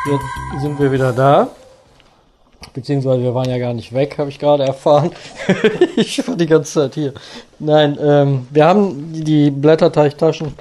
[0.08, 1.48] Jetzt sind wir wieder da.
[2.76, 5.10] Beziehungsweise wir waren ja gar nicht weg, habe ich gerade erfahren.
[5.96, 7.14] ich war die ganze Zeit hier.
[7.58, 10.52] Nein, ähm, wir haben die Blätterteigtaschen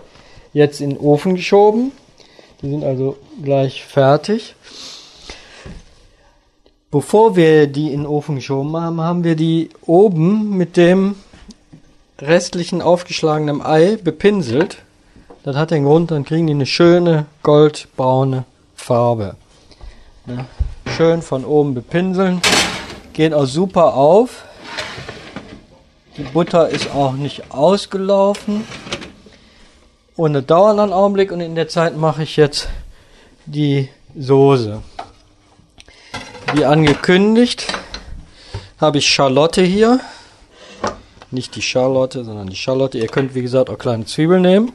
[0.53, 1.91] jetzt in den Ofen geschoben.
[2.61, 4.55] Die sind also gleich fertig.
[6.89, 11.15] Bevor wir die in den Ofen geschoben haben, haben wir die oben mit dem
[12.19, 14.77] restlichen aufgeschlagenen Ei bepinselt.
[15.43, 19.35] Das hat den Grund, dann kriegen die eine schöne goldbraune Farbe.
[20.27, 20.45] Ja,
[20.95, 22.41] schön von oben bepinseln.
[23.11, 24.45] Geht auch super auf.
[26.15, 28.65] Die Butter ist auch nicht ausgelaufen.
[30.15, 32.69] Und das dauert einen Augenblick und in der Zeit mache ich jetzt
[33.45, 34.81] die Soße.
[36.53, 37.67] Wie angekündigt
[38.79, 39.99] habe ich Schalotte hier.
[41.29, 42.99] Nicht die Schalotte, sondern die Schalotte.
[42.99, 44.71] Ihr könnt wie gesagt auch kleine Zwiebeln nehmen.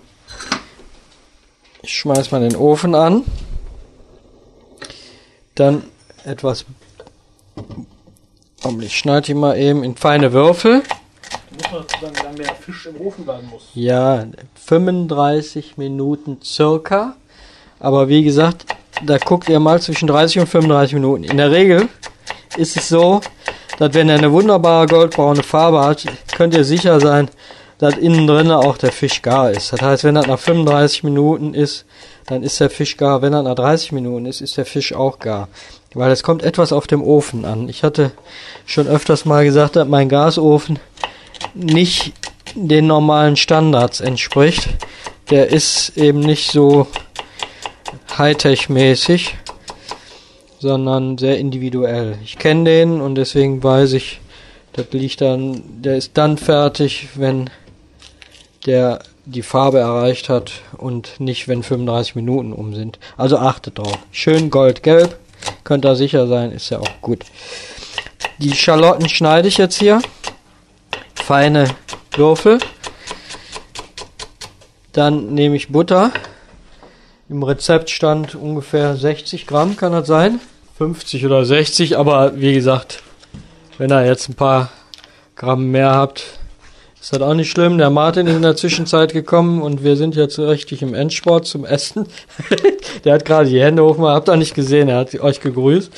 [1.80, 3.24] Ich schmeiß mal den Ofen an.
[5.54, 5.85] Dann
[6.24, 6.64] etwas.
[8.80, 10.83] Ich schneide die mal eben in feine Würfel.
[11.50, 13.62] Du musst mal sagen, wie lange der Fisch im Ofen bleiben muss.
[13.74, 14.26] Ja,
[14.66, 17.16] 35 Minuten circa.
[17.78, 18.66] Aber wie gesagt,
[19.04, 21.24] da guckt ihr mal zwischen 30 und 35 Minuten.
[21.24, 21.88] In der Regel
[22.56, 23.20] ist es so,
[23.78, 26.04] dass wenn er eine wunderbare goldbraune Farbe hat,
[26.37, 27.30] könnt ihr sicher sein,
[27.78, 29.72] dass innen drin auch der Fisch gar ist.
[29.72, 31.87] Das heißt, wenn das nach 35 Minuten ist,
[32.26, 33.22] dann ist der Fisch gar.
[33.22, 35.48] Wenn er nach 30 Minuten ist, ist der Fisch auch gar.
[35.94, 37.68] Weil es kommt etwas auf dem Ofen an.
[37.68, 38.12] Ich hatte
[38.64, 40.79] schon öfters mal gesagt, dass mein Gasofen
[41.55, 42.12] nicht
[42.55, 44.68] den normalen Standards entspricht.
[45.31, 46.87] Der ist eben nicht so
[48.16, 49.35] Hightech-mäßig,
[50.59, 52.18] sondern sehr individuell.
[52.24, 54.20] Ich kenne den und deswegen weiß ich,
[54.72, 57.50] das liegt dann, der ist dann fertig, wenn
[58.66, 62.98] der die Farbe erreicht hat und nicht, wenn 35 Minuten um sind.
[63.16, 63.98] Also achtet drauf.
[64.12, 65.18] Schön goldgelb,
[65.70, 67.24] könnt ihr sicher sein, ist ja auch gut.
[68.38, 70.02] Die Schalotten schneide ich jetzt hier.
[71.14, 71.68] Feine
[72.16, 72.59] Würfel.
[74.90, 76.11] Dann nehme ich Butter.
[77.28, 80.40] Im Rezept stand ungefähr 60 Gramm, kann das sein?
[80.76, 83.04] 50 oder 60, aber wie gesagt,
[83.78, 84.70] wenn ihr jetzt ein paar
[85.37, 86.39] Gramm mehr habt,
[87.00, 87.78] ist das auch nicht schlimm.
[87.78, 91.64] Der Martin ist in der Zwischenzeit gekommen und wir sind jetzt richtig im Endsport zum
[91.64, 92.06] Essen.
[93.04, 95.90] der hat gerade die Hände hoch, habt ihr nicht gesehen, er hat euch gegrüßt.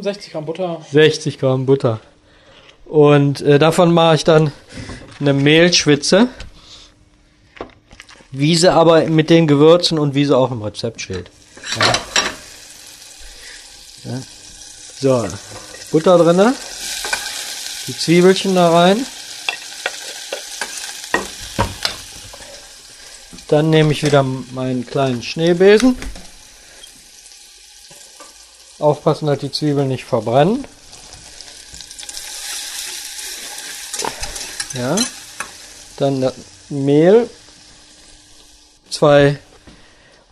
[0.00, 0.80] 60 Gramm Butter.
[0.92, 2.00] 60 Gramm Butter.
[2.86, 4.52] Und äh, davon mache ich dann
[5.20, 6.28] eine Mehlschwitze.
[8.30, 11.30] Wie sie aber mit den Gewürzen und wie sie auch im Rezept steht.
[14.04, 14.12] Ja.
[14.12, 14.20] Ja.
[15.00, 15.26] So,
[15.90, 16.54] Butter drinne,
[17.86, 19.06] die Zwiebelchen da rein.
[23.48, 25.96] Dann nehme ich wieder meinen kleinen Schneebesen.
[28.78, 30.64] Aufpassen, dass die Zwiebeln nicht verbrennen.
[34.74, 34.96] Ja.
[35.96, 36.30] Dann
[36.68, 37.30] Mehl.
[38.90, 39.38] Zwei,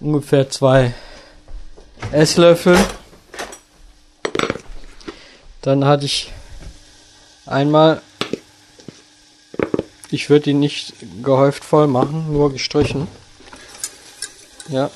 [0.01, 0.95] ungefähr zwei
[2.13, 2.79] Esslöffel.
[5.63, 6.33] Dann hatte ich
[7.47, 8.03] einmal,
[10.11, 13.09] ich würde ihn nicht gehäuft voll machen, nur gestrichen.
[14.69, 14.91] Ja.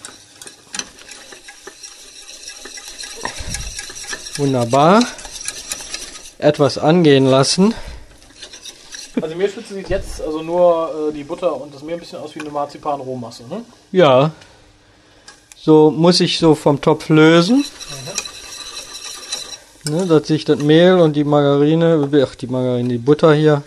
[4.37, 5.03] Wunderbar.
[6.39, 7.75] Etwas angehen lassen.
[9.21, 12.35] Also Mehlschwitze sieht jetzt also nur äh, die Butter und das Mehl ein bisschen aus
[12.37, 13.65] wie eine Marzipan-Rohmasse, ne?
[13.91, 14.31] Ja.
[15.57, 17.65] So muss ich so vom Topf lösen.
[19.90, 23.62] Ne, dass sich das Mehl und die Margarine, ach die Margarine, die Butter hier,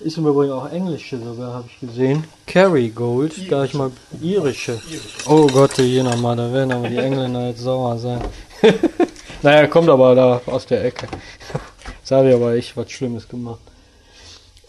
[0.00, 2.24] ist im Übrigen auch englische sogar, habe ich gesehen.
[2.46, 3.48] Kerrygold, Irisch.
[3.50, 3.90] da ich mal
[4.20, 4.80] irische.
[4.90, 5.26] Irisch.
[5.26, 8.20] Oh Gott, je nochmal, da werden aber die Engländer jetzt sauer sein.
[9.42, 11.06] naja, kommt aber da aus der Ecke.
[12.00, 13.60] Jetzt habe ich aber ich was Schlimmes gemacht.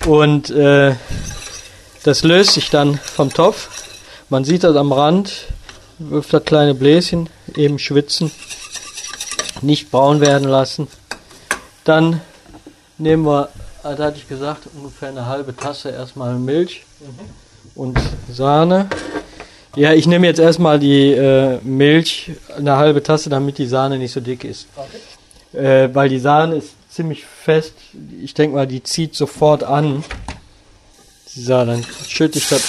[0.06, 0.96] Und äh,
[2.04, 3.70] das löst sich dann vom Topf.
[4.30, 5.48] Man sieht das am Rand,
[5.98, 8.32] wirft das kleine Bläschen, eben schwitzen,
[9.64, 10.88] nicht braun werden lassen.
[11.84, 12.22] Dann
[12.98, 13.50] nehmen wir,
[13.84, 16.84] das hatte ich gesagt, ungefähr eine halbe Tasse erstmal Milch
[17.76, 18.00] und
[18.32, 18.90] Sahne.
[19.76, 24.12] Ja, ich nehme jetzt erstmal die äh, Milch, eine halbe Tasse, damit die Sahne nicht
[24.12, 24.68] so dick ist.
[24.76, 25.64] Okay.
[25.66, 27.74] Äh, weil die Sahne ist ziemlich fest.
[28.22, 30.04] Ich denke mal, die zieht sofort an.
[31.26, 32.64] So, dann schütte ich das.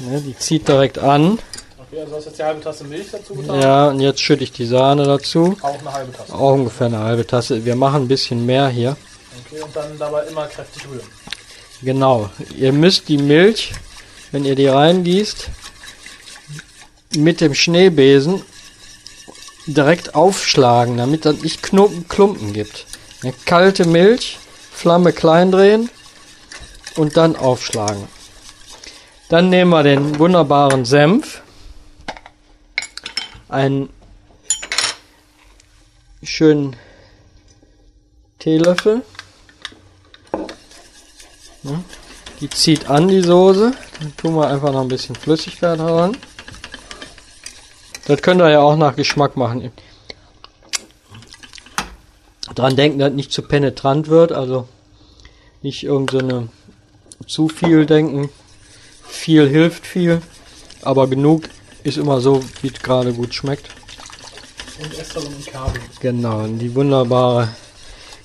[0.00, 1.38] Ne, die zieht direkt an.
[1.90, 3.60] Okay, also hast jetzt die halbe Tasse Milch dazu getan.
[3.60, 5.56] Ja, und jetzt schütte ich die Sahne dazu.
[5.60, 6.32] Auch eine halbe Tasse.
[6.32, 7.64] Auch ungefähr eine halbe Tasse.
[7.64, 8.96] Wir machen ein bisschen mehr hier.
[9.44, 11.06] Okay, und dann dabei immer kräftig rühren.
[11.82, 12.30] Genau.
[12.56, 13.72] Ihr müsst die Milch,
[14.30, 15.48] wenn ihr die reingießt,
[17.16, 18.42] mit dem Schneebesen
[19.66, 22.86] direkt aufschlagen, damit das nicht Klumpen, Klumpen gibt.
[23.24, 24.38] Eine kalte Milch,
[24.70, 25.90] Flamme klein drehen
[26.94, 28.04] und dann aufschlagen.
[29.28, 31.42] Dann nehmen wir den wunderbaren Senf,
[33.50, 33.88] einen
[36.22, 36.76] schönen
[38.38, 39.02] Teelöffel.
[42.40, 43.72] Die zieht an die Soße.
[43.98, 46.16] Dann tun wir einfach noch ein bisschen Flüssigkeit heran.
[48.06, 49.70] Das könnt ihr ja auch nach Geschmack machen.
[52.54, 54.66] Dran denken, dass nicht zu penetrant wird, also
[55.62, 56.48] nicht irgendeine
[57.26, 58.30] so zu viel denken.
[59.06, 60.22] Viel hilft viel,
[60.82, 61.44] aber genug
[61.84, 63.68] ist immer so, wie es gerade gut schmeckt.
[64.82, 65.80] Und Estragon und Kabel.
[66.00, 67.48] Genau, die wunderbare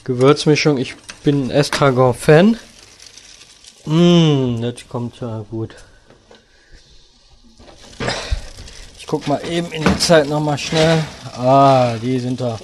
[0.04, 0.78] Gewürzmischung.
[0.78, 2.58] Ich bin Estragon-Fan.
[3.86, 5.76] Mmh, das kommt ja gut.
[9.00, 11.04] Ich guck mal eben in der Zeit noch mal schnell.
[11.38, 12.58] Ah, die sind da.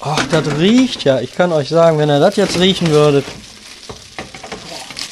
[0.00, 1.20] Ach, das riecht ja.
[1.20, 3.24] Ich kann euch sagen, wenn ihr das jetzt riechen würdet.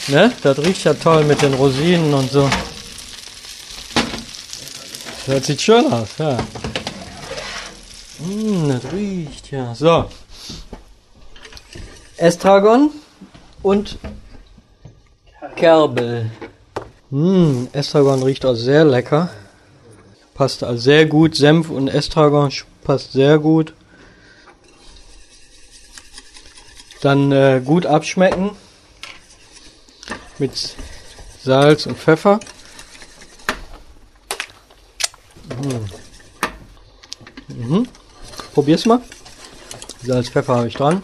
[0.08, 0.32] Ne?
[0.42, 2.48] Das riecht ja toll mit den Rosinen und so.
[5.28, 6.38] Das sieht schön aus, ja.
[8.18, 9.74] Mmh, das riecht ja.
[9.74, 10.06] So.
[12.16, 12.90] Estragon
[13.62, 13.98] und
[15.54, 16.30] Kerbel.
[17.10, 19.28] Mmh, Estragon riecht auch sehr lecker.
[20.32, 21.36] Passt also sehr gut.
[21.36, 22.50] Senf und Estragon
[22.82, 23.74] passt sehr gut.
[27.02, 28.52] Dann äh, gut abschmecken
[30.38, 30.74] mit
[31.44, 32.40] Salz und Pfeffer.
[35.48, 35.84] Mhm.
[37.48, 37.88] Mhm.
[38.54, 39.00] Probier's mal.
[40.02, 41.02] Salz, Pfeffer habe ich dran.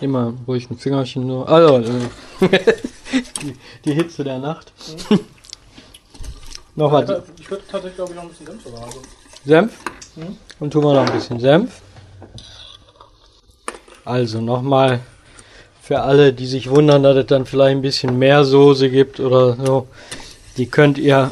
[0.00, 1.48] Immer ruhig ein Fingerchen nur.
[1.48, 1.88] Also, äh,
[3.42, 4.72] die, die, Hitze der Nacht.
[5.10, 5.20] Mhm.
[6.76, 7.22] noch was.
[7.38, 8.84] Ich würde tatsächlich, glaube ich, noch ein bisschen Senf sogar.
[8.84, 9.02] Also.
[9.44, 9.72] Senf?
[10.16, 10.36] Mhm.
[10.60, 11.80] Und tun wir noch ein bisschen Senf.
[14.04, 15.00] Also nochmal
[15.80, 19.54] für alle, die sich wundern, dass es dann vielleicht ein bisschen mehr Soße gibt oder
[19.54, 19.86] so.
[20.56, 21.30] Die könnt ihr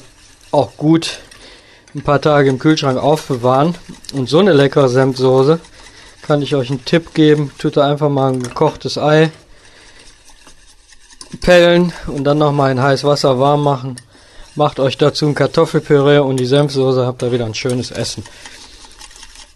[0.53, 1.20] auch gut
[1.94, 3.74] ein paar Tage im Kühlschrank aufbewahren.
[4.12, 5.61] Und so eine leckere Senfsoße
[6.22, 7.50] kann ich euch einen Tipp geben.
[7.59, 9.31] Tut da einfach mal ein gekochtes Ei
[11.40, 13.96] pellen und dann nochmal in heiß Wasser warm machen.
[14.57, 18.24] Macht euch dazu ein Kartoffelpüree und die Senfsoße, habt ihr wieder ein schönes Essen.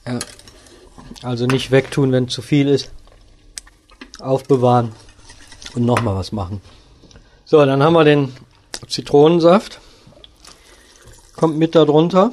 [0.07, 0.19] Ja.
[1.23, 2.91] Also nicht wegtun, wenn zu viel ist.
[4.21, 4.93] Aufbewahren
[5.75, 6.61] und nochmal was machen.
[7.45, 8.33] So, dann haben wir den
[8.89, 9.81] Zitronensaft.
[11.37, 12.33] Kommt mit darunter.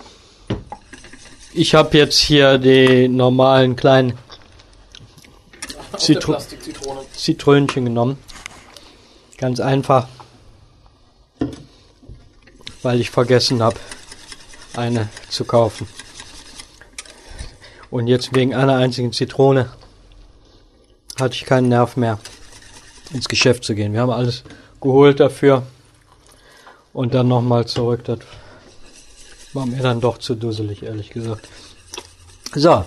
[1.54, 4.18] Ich habe jetzt hier die normalen kleinen
[5.98, 6.38] Zitro
[7.14, 8.18] Zitrönchen genommen.
[9.38, 10.08] Ganz einfach,
[12.84, 13.78] weil ich vergessen habe,
[14.76, 15.88] eine zu kaufen.
[17.90, 19.70] Und jetzt wegen einer einzigen Zitrone
[21.20, 22.20] hatte ich keinen Nerv mehr,
[23.14, 23.94] ins Geschäft zu gehen.
[23.94, 24.44] Wir haben alles
[24.80, 25.64] geholt dafür
[26.94, 28.04] und dann nochmal zurück.
[28.06, 28.20] Das
[29.54, 31.48] war mir dann doch zu dusselig, ehrlich gesagt.
[32.54, 32.86] So,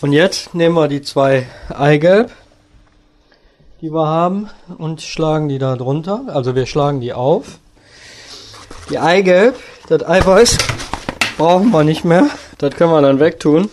[0.00, 2.30] und jetzt nehmen wir die zwei Eigelb,
[3.80, 6.24] die wir haben, und schlagen die da drunter.
[6.28, 7.58] Also wir schlagen die auf.
[8.90, 9.56] Die Eigelb,
[9.88, 10.58] das Eiweiß,
[11.36, 12.28] brauchen wir nicht mehr.
[12.58, 13.70] Das können wir dann wegtun.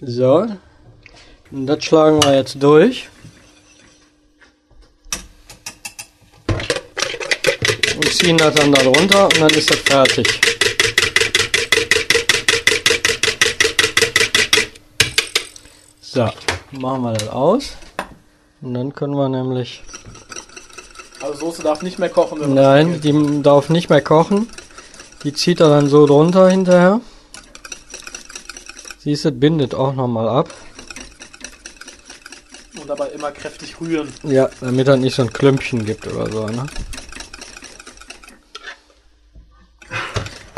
[0.00, 0.46] So,
[1.50, 3.08] und das schlagen wir jetzt durch.
[7.96, 10.26] Und ziehen das dann da drunter und dann ist das fertig.
[16.02, 16.28] So,
[16.72, 17.76] machen wir das aus.
[18.60, 19.82] Und dann können wir nämlich.
[21.22, 22.40] Also Soße darf nicht mehr kochen.
[22.40, 24.48] Wenn Nein, die darf nicht mehr kochen.
[25.24, 27.00] Die zieht er dann so drunter hinterher.
[28.98, 30.48] Siehst du, bindet auch nochmal ab
[32.90, 34.08] dabei immer kräftig rühren.
[34.24, 36.66] Ja, damit er nicht so ein Klümpchen gibt oder so, ne?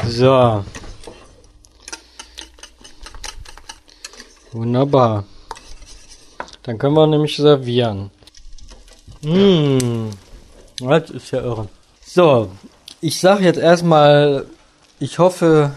[0.08, 0.64] So.
[4.52, 5.24] Wunderbar.
[6.62, 8.10] Dann können wir nämlich servieren.
[9.22, 10.10] Mmh.
[10.80, 11.68] Das ist ja irre.
[12.04, 12.50] So,
[13.00, 14.46] ich sage jetzt erstmal,
[15.00, 15.72] ich hoffe,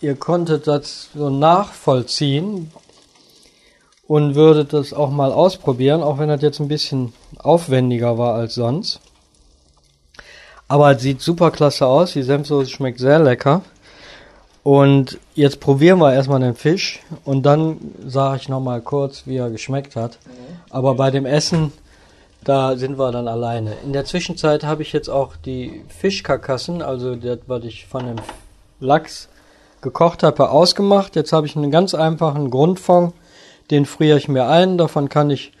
[0.00, 2.70] ihr konntet das so nachvollziehen,
[4.08, 8.54] und würde das auch mal ausprobieren, auch wenn das jetzt ein bisschen aufwendiger war als
[8.54, 9.00] sonst.
[10.68, 13.62] Aber es sieht super klasse aus, die Senfsoße schmeckt sehr lecker.
[14.62, 19.48] Und jetzt probieren wir erstmal den Fisch und dann sage ich nochmal kurz, wie er
[19.48, 20.18] geschmeckt hat.
[20.26, 20.30] Mhm.
[20.68, 21.72] Aber bei dem Essen,
[22.44, 23.72] da sind wir dann alleine.
[23.84, 28.16] In der Zwischenzeit habe ich jetzt auch die Fischkarkassen, also das, was ich von dem
[28.78, 29.28] Lachs
[29.80, 31.16] gekocht habe, ausgemacht.
[31.16, 33.14] Jetzt habe ich einen ganz einfachen Grundfond,
[33.70, 34.76] den friere ich mir ein.
[34.76, 35.52] Davon kann ich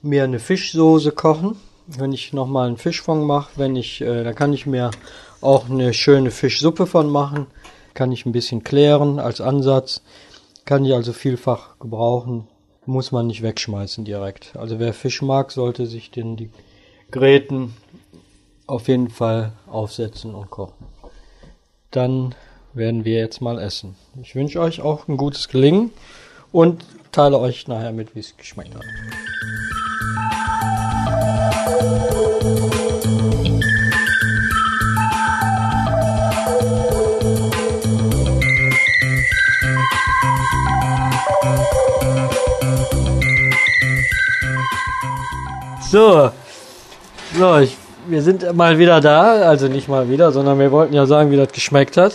[0.00, 1.56] mir eine Fischsoße kochen,
[1.86, 3.52] wenn ich nochmal einen Fischfond mache.
[3.56, 4.90] Wenn ich, äh, da kann ich mir
[5.40, 7.46] auch eine schöne Fischsuppe von machen.
[7.94, 10.02] Kann ich ein bisschen klären als Ansatz.
[10.64, 12.46] Kann ich also vielfach gebrauchen.
[12.86, 14.56] Muss man nicht wegschmeißen direkt.
[14.56, 16.50] Also wer Fisch mag, sollte sich den die
[17.10, 17.74] Gräten
[18.66, 20.86] auf jeden Fall aufsetzen und kochen.
[21.90, 22.34] Dann
[22.72, 23.96] werden wir jetzt mal essen.
[24.20, 25.90] Ich wünsche euch auch ein gutes Gelingen
[26.52, 28.84] und teile euch nachher mit, wie es geschmeckt hat.
[45.92, 46.30] So,
[47.38, 47.76] so, ich,
[48.06, 51.36] wir sind mal wieder da, also nicht mal wieder, sondern wir wollten ja sagen, wie
[51.36, 52.14] das geschmeckt hat.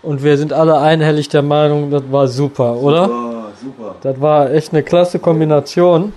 [0.00, 3.08] Und wir sind alle einhellig der Meinung, das war super, oder?
[3.08, 3.94] Super, super.
[4.00, 6.12] Das war echt eine klasse Kombination.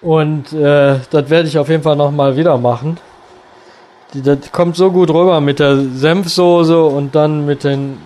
[0.00, 2.96] Und äh, das werde ich auf jeden Fall nochmal wieder machen.
[4.14, 7.98] Die, das kommt so gut rüber mit der Senfsoße und dann mit den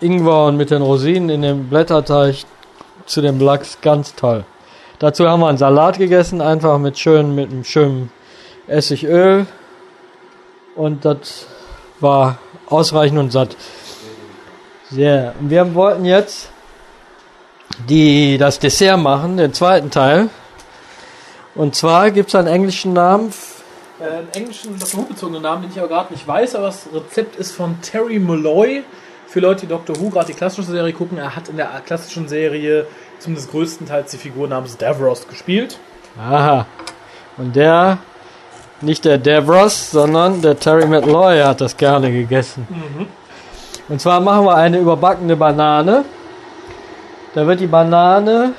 [0.00, 2.34] Ingwer und mit den Rosinen in dem Blätterteig
[3.06, 3.78] zu dem Lachs.
[3.80, 4.44] Ganz toll.
[4.98, 8.10] Dazu haben wir einen Salat gegessen, einfach mit schön, mit einem schönen
[8.66, 9.46] Essigöl.
[10.74, 11.46] Und das
[12.00, 13.56] war ausreichend und satt.
[14.90, 15.34] Sehr.
[15.38, 16.50] Und wir wollten jetzt
[17.88, 20.30] die, das Dessert machen, den zweiten Teil.
[21.54, 23.32] Und zwar gibt es einen englischen Namen.
[24.00, 27.52] Äh, einen englischen, bezogenen Namen, den ich aber gerade nicht weiß, aber das Rezept ist
[27.52, 28.82] von Terry Molloy.
[29.28, 32.28] Für Leute, die Doctor Who gerade die klassische Serie gucken, er hat in der klassischen
[32.28, 32.86] Serie
[33.18, 35.78] zumindest größtenteils die Figur namens Davros gespielt.
[36.18, 36.66] Aha.
[37.36, 37.98] Und der,
[38.80, 42.66] nicht der Davros, sondern der Terry McLoy hat das gerne gegessen.
[43.88, 46.04] Und zwar machen wir eine überbackene Banane.
[47.34, 48.52] Da wird die Banane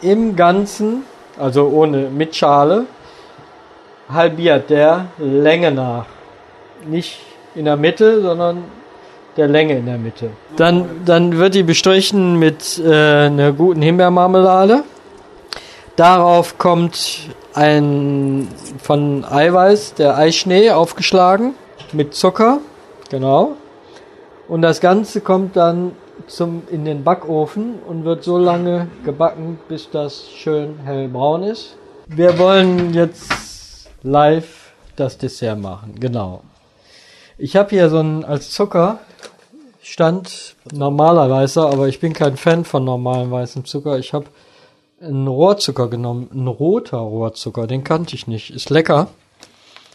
[0.00, 1.04] im Ganzen,
[1.38, 2.86] also ohne mit Schale,
[4.12, 6.06] halbiert der Länge nach.
[6.86, 7.20] Nicht
[7.54, 8.64] in der Mitte, sondern
[9.38, 10.30] der Länge in der Mitte.
[10.56, 14.82] Dann, dann wird die bestrichen mit äh, einer guten Himbeermarmelade.
[15.96, 18.48] Darauf kommt ein
[18.82, 21.54] von Eiweiß, der Eischnee aufgeschlagen
[21.92, 22.58] mit Zucker,
[23.10, 23.56] genau.
[24.48, 25.92] Und das Ganze kommt dann
[26.26, 31.76] zum, in den Backofen und wird so lange gebacken, bis das schön hellbraun ist.
[32.06, 36.42] Wir wollen jetzt live das Dessert machen, genau.
[37.38, 38.98] Ich habe hier so ein als Zucker
[39.92, 43.98] stand normaler weißer, aber ich bin kein Fan von normalem weißem Zucker.
[43.98, 44.26] Ich habe
[45.00, 48.50] einen Rohrzucker genommen, ein roter Rohrzucker, den kannte ich nicht.
[48.50, 49.08] Ist lecker.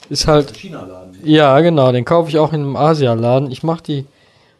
[0.10, 1.20] Ist halt China-Laden.
[1.24, 3.52] ja, genau, den kaufe ich auch in einem Asialaden.
[3.52, 4.06] Ich mache die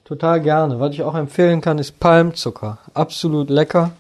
[0.06, 0.80] total gerne.
[0.80, 2.78] Was ich auch empfehlen kann, ist Palmzucker.
[2.94, 3.92] Absolut lecker.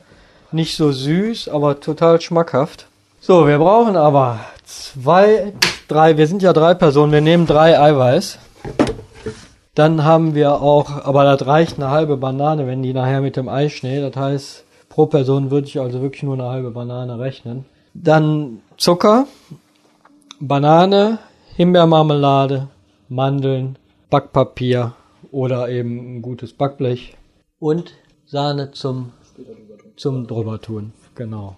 [0.51, 2.87] Nicht so süß, aber total schmackhaft.
[3.19, 5.53] So, wir brauchen aber zwei,
[5.87, 8.37] drei, wir sind ja drei Personen, wir nehmen drei Eiweiß.
[9.75, 13.49] Dann haben wir auch, aber das reicht eine halbe Banane, wenn die nachher mit dem
[13.49, 17.65] Eischnee, das heißt, pro Person würde ich also wirklich nur eine halbe Banane rechnen.
[17.95, 19.25] Dann Zucker,
[20.39, 21.17] Banane,
[21.55, 22.67] Himbeermarmelade,
[23.09, 23.77] Mandeln,
[24.11, 24.93] Backpapier
[25.31, 27.17] oder eben ein gutes Backblech
[27.57, 27.93] und
[28.25, 29.11] Sahne zum,
[29.95, 30.93] zum drüber tun.
[31.15, 31.55] Genau.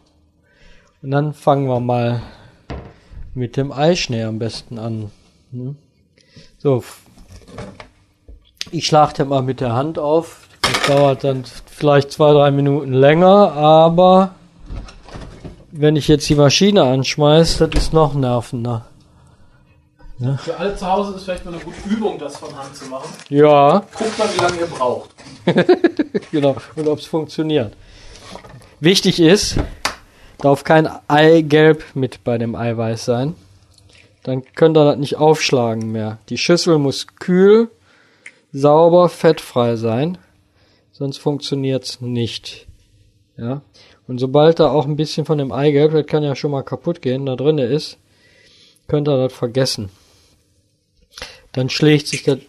[1.02, 2.22] Und dann fangen wir mal
[3.34, 5.12] mit dem Eischnee am besten an.
[5.52, 5.76] Hm?
[6.58, 6.82] So.
[8.72, 10.48] Ich schlage den mal mit der Hand auf.
[10.62, 14.32] Das dauert dann vielleicht zwei, drei Minuten länger, aber
[15.72, 18.86] wenn ich jetzt die Maschine anschmeiße, das ist noch nervender.
[20.18, 23.10] Für alle zu Hause ist vielleicht mal eine gute Übung, das von Hand zu machen.
[23.28, 25.10] Ja, Guckt mal, wie lange ihr braucht.
[26.32, 26.56] genau.
[26.76, 27.74] Und ob es funktioniert.
[28.80, 29.58] Wichtig ist,
[30.38, 33.36] darf kein Eigelb mit bei dem Eiweiß sein.
[34.24, 36.18] Dann könnt ihr das nicht aufschlagen mehr.
[36.30, 37.70] Die Schüssel muss kühl,
[38.56, 40.18] sauber, fettfrei sein.
[40.92, 42.68] Sonst funktioniert's nicht.
[43.38, 43.62] Ja.
[44.08, 47.02] Und sobald da auch ein bisschen von dem Eigelb, das kann ja schon mal kaputt
[47.02, 47.98] gehen, da drinne ist,
[48.88, 49.90] könnt ihr das vergessen.
[51.52, 52.40] Dann schlägt sich der,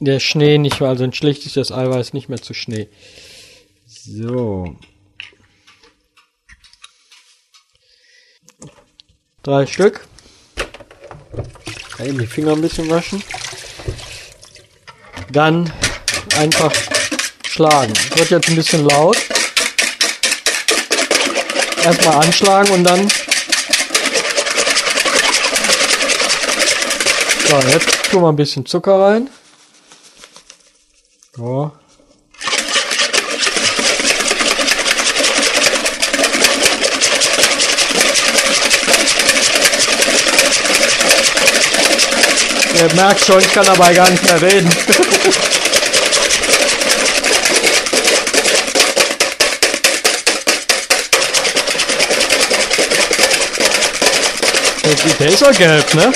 [0.00, 2.88] der Schnee nicht mehr, also dann schlägt sich das Eiweiß nicht mehr zu Schnee.
[3.86, 4.76] So.
[9.42, 10.06] Drei Stück.
[12.02, 13.22] Eben die Finger ein bisschen waschen.
[15.34, 15.72] Dann
[16.38, 16.72] einfach
[17.50, 17.92] schlagen.
[18.14, 19.16] Wird jetzt ein bisschen laut.
[21.82, 23.08] Erstmal anschlagen und dann.
[27.48, 29.28] So, jetzt tun wir ein bisschen Zucker rein.
[31.36, 31.72] So.
[42.80, 44.70] Ihr merkt schon, ich kann dabei gar nicht mehr reden.
[55.18, 56.12] Der ist auch gelb, ne?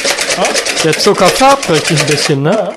[0.84, 2.74] Der Zucker färbt richtig ein bisschen, ne?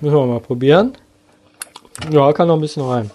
[0.00, 0.96] Müssen wir mal probieren.
[2.10, 3.10] Ja, kann noch ein bisschen rein.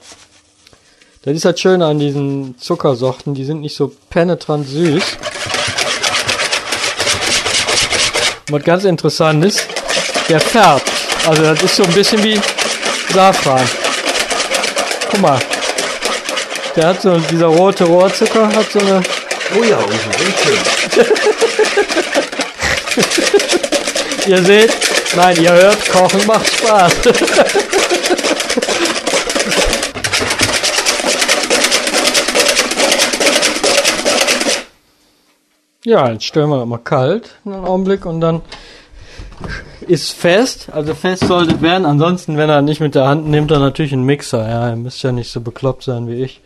[1.24, 5.18] Das ist halt schön an diesen Zuckersorten, die sind nicht so penetrant süß.
[8.48, 9.66] Und was ganz interessant ist,
[10.30, 10.92] der färbt.
[11.28, 12.40] Also das ist so ein bisschen wie
[13.12, 13.68] Safran.
[15.10, 15.40] Guck mal.
[16.76, 19.02] Der hat so, dieser rote Rohrzucker hat so eine...
[19.58, 19.96] Oh ja, und.
[24.28, 24.74] Ihr seht,
[25.16, 26.94] nein, ihr hört, Kochen macht Spaß.
[35.86, 38.42] ja, jetzt stellen wir mal kalt einen Augenblick und dann
[39.82, 41.86] ist fest, also fest sollte es werden.
[41.86, 44.48] Ansonsten, wenn er nicht mit der Hand nimmt, dann natürlich einen Mixer.
[44.48, 46.42] Ja, ihr müsst ja nicht so bekloppt sein wie ich.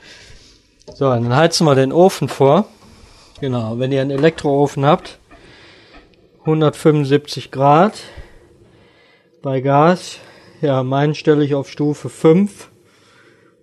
[0.93, 2.65] So, dann heizen wir den Ofen vor.
[3.39, 5.19] Genau, wenn ihr einen Elektroofen habt,
[6.41, 7.93] 175 Grad.
[9.41, 10.17] Bei Gas,
[10.61, 12.69] ja, meinen stelle ich auf Stufe 5.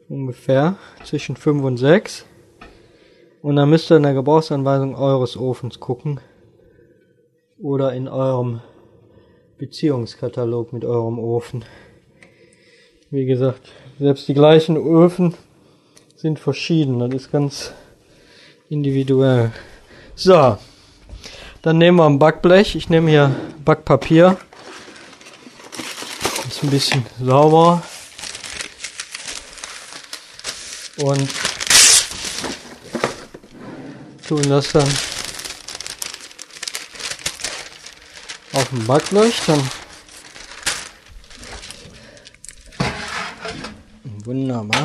[0.09, 2.24] Ungefähr zwischen 5 und 6.
[3.47, 6.18] Und dann müsst ihr in der Gebrauchsanweisung eures Ofens gucken.
[7.62, 8.61] Oder in eurem
[9.57, 11.64] Beziehungskatalog mit eurem Ofen.
[13.09, 13.68] Wie gesagt,
[14.01, 15.36] selbst die gleichen Öfen
[16.16, 16.99] sind verschieden.
[16.99, 17.72] Das ist ganz
[18.68, 19.53] individuell.
[20.16, 20.59] So,
[21.62, 22.74] dann nehmen wir ein Backblech.
[22.74, 23.30] Ich nehme hier
[23.64, 24.38] Backpapier.
[26.49, 27.80] Ist ein bisschen sauber.
[30.99, 31.28] Und
[34.27, 34.89] tun das dann
[38.53, 39.41] auf dem Backblech.
[39.47, 39.70] Dann
[44.24, 44.85] wunderbar.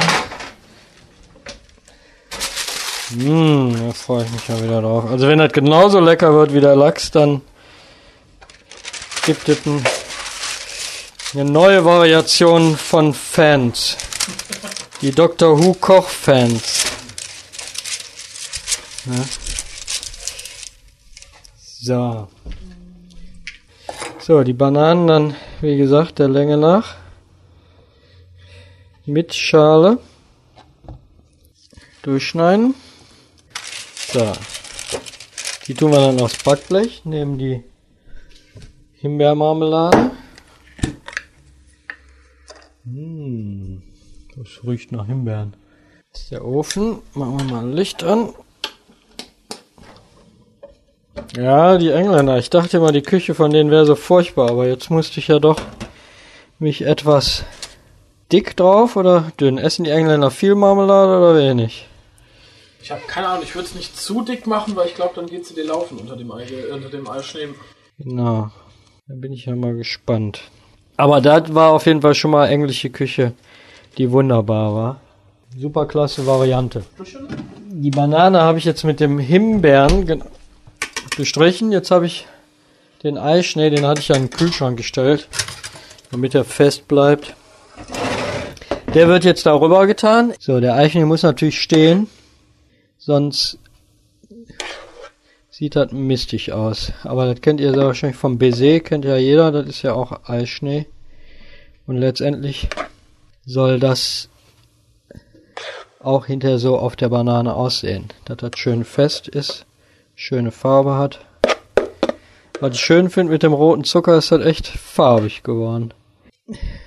[3.09, 5.09] Mmh, da freue ich mich ja wieder drauf.
[5.09, 7.41] Also wenn das genauso lecker wird wie der Lachs, dann
[9.25, 9.83] gibt es ein,
[11.33, 13.97] eine neue Variation von Fans.
[15.01, 16.80] Die Doctor Who Koch Fans.
[19.05, 19.25] Ja.
[21.57, 22.27] So.
[24.19, 26.95] So, die Bananen dann, wie gesagt, der Länge nach.
[29.05, 29.97] Mit Schale.
[32.03, 32.75] Durchschneiden.
[34.13, 34.31] So.
[35.67, 37.63] Die tun wir dann aufs Backblech, nehmen die
[38.93, 40.11] Himbeermarmelade.
[42.83, 43.81] Mmh,
[44.35, 45.55] das riecht nach Himbeeren.
[46.11, 46.99] Das ist der Ofen.
[47.15, 48.33] Machen wir mal ein Licht an.
[51.35, 52.37] Ja, die Engländer.
[52.37, 55.39] Ich dachte immer, die Küche von denen wäre so furchtbar, aber jetzt musste ich ja
[55.39, 55.59] doch
[56.59, 57.43] mich etwas
[58.31, 59.57] dick drauf oder dünn.
[59.57, 61.87] Essen die Engländer viel Marmelade oder wenig?
[62.83, 65.27] Ich habe keine Ahnung, ich würde es nicht zu dick machen, weil ich glaube, dann
[65.27, 67.49] geht sie dir laufen unter dem, Ei, äh, unter dem Eischnee.
[67.99, 68.49] Genau.
[69.07, 70.41] Da bin ich ja mal gespannt.
[70.97, 73.33] Aber das war auf jeden Fall schon mal englische Küche,
[73.97, 75.01] die wunderbar war.
[75.57, 76.83] Superklasse Variante.
[77.69, 80.05] Die Banane habe ich jetzt mit dem Himbeeren
[81.15, 81.71] gestrichen.
[81.71, 82.27] Jetzt habe ich
[83.03, 85.27] den Eischnee, den hatte ich ja in den Kühlschrank gestellt,
[86.11, 87.35] damit er fest bleibt.
[88.93, 90.33] Der wird jetzt darüber getan.
[90.39, 92.07] So, der Eischnee muss natürlich stehen,
[92.97, 93.57] sonst
[95.49, 96.91] sieht das mistig aus.
[97.03, 100.27] Aber das kennt ihr sehr wahrscheinlich vom Baiser, kennt ja jeder, das ist ja auch
[100.27, 100.87] Eischnee.
[101.87, 102.67] Und letztendlich
[103.45, 104.29] soll das
[105.99, 109.65] auch hinterher so auf der Banane aussehen, dass das schön fest ist,
[110.21, 111.19] schöne Farbe hat.
[112.59, 115.95] Was ich schön finde mit dem roten Zucker, ist das echt farbig geworden.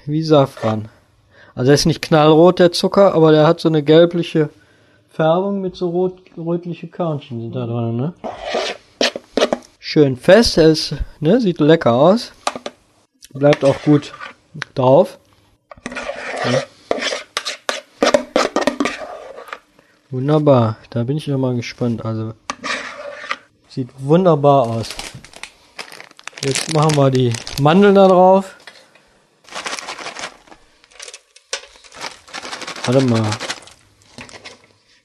[0.07, 0.89] Wie Safran.
[1.57, 4.51] Also er ist nicht knallrot, der Zucker, aber der hat so eine gelbliche
[5.09, 8.15] Färbung mit so rot, rötliche Körnchen sind da drin, ne?
[9.81, 12.33] Schön fest, er ist, ne, sieht lecker aus.
[13.33, 14.13] Bleibt auch gut
[14.77, 15.19] drauf.
[16.45, 16.63] Ja.
[20.11, 22.05] Wunderbar, da bin ich ja mal gespannt.
[22.05, 22.35] Also
[23.75, 24.91] sieht wunderbar aus.
[26.45, 28.55] Jetzt machen wir die Mandeln da drauf.
[32.85, 33.29] Warte mal.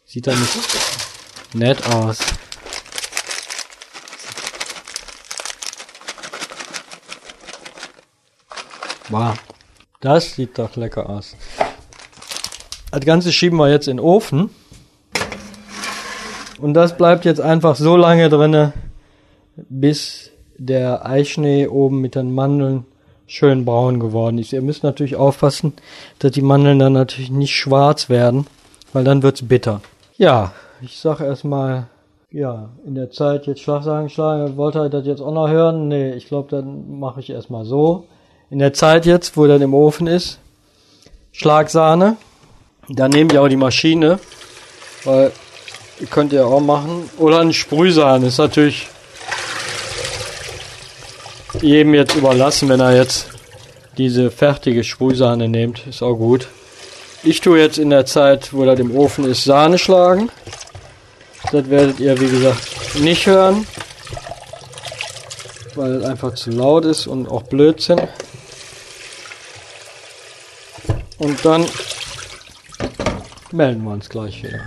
[0.05, 0.59] Sieht da nicht
[1.53, 2.19] nett aus.
[9.09, 9.33] Wow.
[9.99, 11.35] Das sieht doch lecker aus.
[12.91, 14.51] Das Ganze schieben wir jetzt in den Ofen.
[16.61, 18.73] Und das bleibt jetzt einfach so lange drinne,
[19.55, 22.85] bis der Eischnee oben mit den Mandeln
[23.27, 24.51] schön braun geworden ist.
[24.53, 25.73] Ihr müsst natürlich aufpassen,
[26.19, 28.47] dass die Mandeln dann natürlich nicht schwarz werden,
[28.91, 29.81] weil dann wird's bitter.
[30.17, 30.51] Ja,
[30.81, 31.87] ich sag erstmal,
[32.31, 34.57] ja, in der Zeit jetzt Schlagsagen schlagen.
[34.57, 35.87] Wollt ihr das jetzt auch noch hören?
[35.87, 38.05] Nee, ich glaube, dann mache ich erstmal so.
[38.49, 40.39] In der Zeit jetzt, wo das im Ofen ist,
[41.31, 42.17] Schlagsahne.
[42.89, 44.19] Dann nehmt ihr auch die Maschine,
[45.05, 45.31] weil
[46.07, 47.09] könnt ihr auch machen.
[47.17, 48.87] Oder ein Sprühsahne ist natürlich
[51.61, 53.27] jedem jetzt überlassen, wenn er jetzt
[53.97, 55.85] diese fertige Sprühsahne nimmt.
[55.87, 56.47] Ist auch gut.
[57.23, 60.29] Ich tue jetzt in der Zeit, wo das im Ofen ist, Sahne schlagen.
[61.51, 63.67] Das werdet ihr, wie gesagt, nicht hören,
[65.75, 67.99] weil es einfach zu laut ist und auch Blödsinn.
[71.17, 71.65] Und dann
[73.51, 74.61] melden wir uns gleich wieder.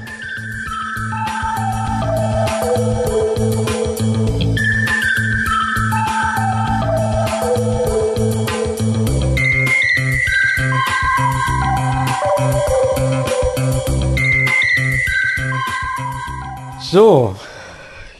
[16.92, 17.34] So,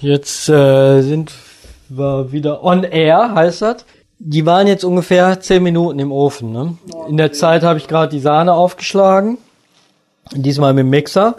[0.01, 1.31] jetzt äh, sind
[1.91, 3.85] wir wieder on air, heißt das.
[4.19, 6.53] Die waren jetzt ungefähr 10 Minuten im Ofen.
[6.55, 6.79] Ne?
[7.07, 9.37] In der Zeit habe ich gerade die Sahne aufgeschlagen.
[10.31, 11.37] Diesmal mit dem Mixer.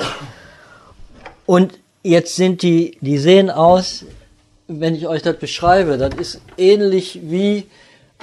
[1.48, 4.06] Und jetzt sind die, die sehen aus,
[4.68, 7.66] wenn ich euch das beschreibe, das ist ähnlich wie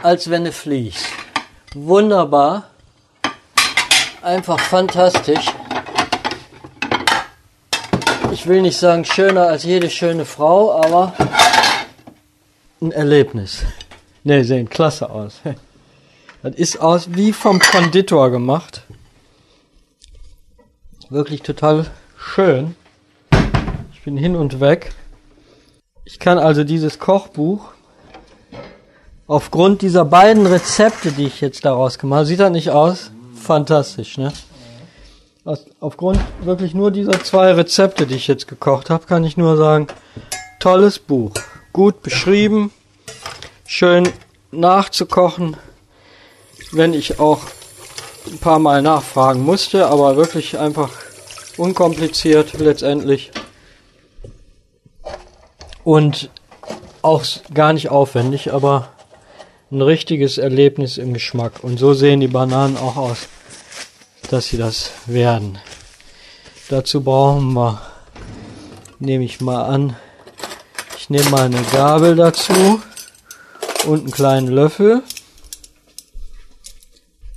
[0.00, 1.06] als wenn du fliegst.
[1.74, 2.70] Wunderbar.
[4.22, 5.46] Einfach fantastisch.
[8.40, 11.12] Ich will nicht sagen schöner als jede schöne Frau, aber
[12.80, 13.64] ein Erlebnis.
[14.24, 15.40] Ne, sehen klasse aus.
[16.42, 18.84] Das ist aus wie vom Konditor gemacht.
[21.10, 22.76] Wirklich total schön.
[23.92, 24.94] Ich bin hin und weg.
[26.06, 27.72] Ich kann also dieses Kochbuch
[29.26, 33.10] aufgrund dieser beiden Rezepte, die ich jetzt daraus gemacht habe, sieht das nicht aus?
[33.34, 34.32] Fantastisch, ne?
[35.44, 39.86] Aufgrund wirklich nur dieser zwei Rezepte, die ich jetzt gekocht habe, kann ich nur sagen,
[40.58, 41.32] tolles Buch.
[41.72, 42.72] Gut beschrieben,
[43.64, 44.08] schön
[44.50, 45.56] nachzukochen,
[46.72, 47.40] wenn ich auch
[48.30, 50.90] ein paar Mal nachfragen musste, aber wirklich einfach
[51.56, 53.30] unkompliziert letztendlich.
[55.84, 56.28] Und
[57.00, 57.24] auch
[57.54, 58.90] gar nicht aufwendig, aber
[59.70, 61.62] ein richtiges Erlebnis im Geschmack.
[61.62, 63.28] Und so sehen die Bananen auch aus,
[64.30, 65.58] dass sie das werden.
[66.68, 67.82] Dazu brauchen wir,
[69.00, 69.96] nehme ich mal an,
[70.96, 72.80] ich nehme mal eine Gabel dazu
[73.86, 75.02] und einen kleinen Löffel.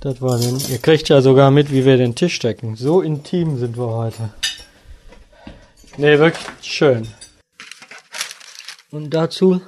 [0.00, 2.76] Das war denn, ihr kriegt ja sogar mit, wie wir den Tisch decken.
[2.76, 4.32] So intim sind wir heute.
[5.96, 7.08] Ne, wirklich schön.
[8.90, 9.60] Und dazu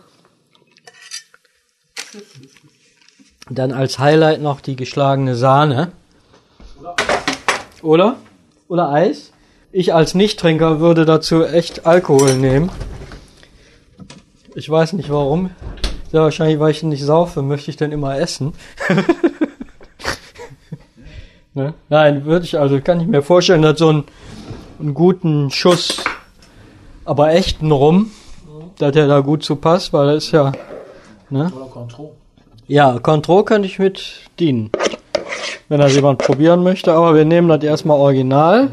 [3.51, 5.93] dann als Highlight noch die geschlagene Sahne.
[7.83, 8.17] Oder?
[8.69, 9.33] Oder Eis?
[9.73, 12.71] Ich als Nichttrinker würde dazu echt Alkohol nehmen.
[14.55, 15.51] Ich weiß nicht warum.
[16.11, 18.55] Sehr wahrscheinlich, weil ich nicht saufe, möchte ich dann immer essen.
[21.55, 21.75] ne?
[21.89, 24.05] Nein, würde ich also, kann ich mir vorstellen, dass so ein,
[24.81, 26.03] einen guten Schuss,
[27.05, 28.13] aber echten Rum,
[28.79, 30.53] dass der da gut zu passt, weil er ist ja,
[31.29, 31.53] ne?
[31.55, 32.15] Oder Contro.
[32.67, 34.71] Ja, Contro könnte ich mit dienen.
[35.69, 38.71] Wenn das jemand probieren möchte, aber wir nehmen das erstmal original.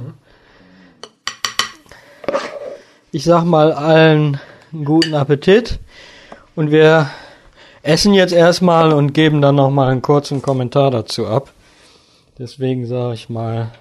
[3.12, 4.40] Ich sag mal allen
[4.72, 5.80] einen guten Appetit
[6.56, 7.10] und wir
[7.84, 11.52] essen jetzt erstmal und geben dann nochmal einen kurzen Kommentar dazu ab.
[12.40, 13.72] Deswegen sage ich mal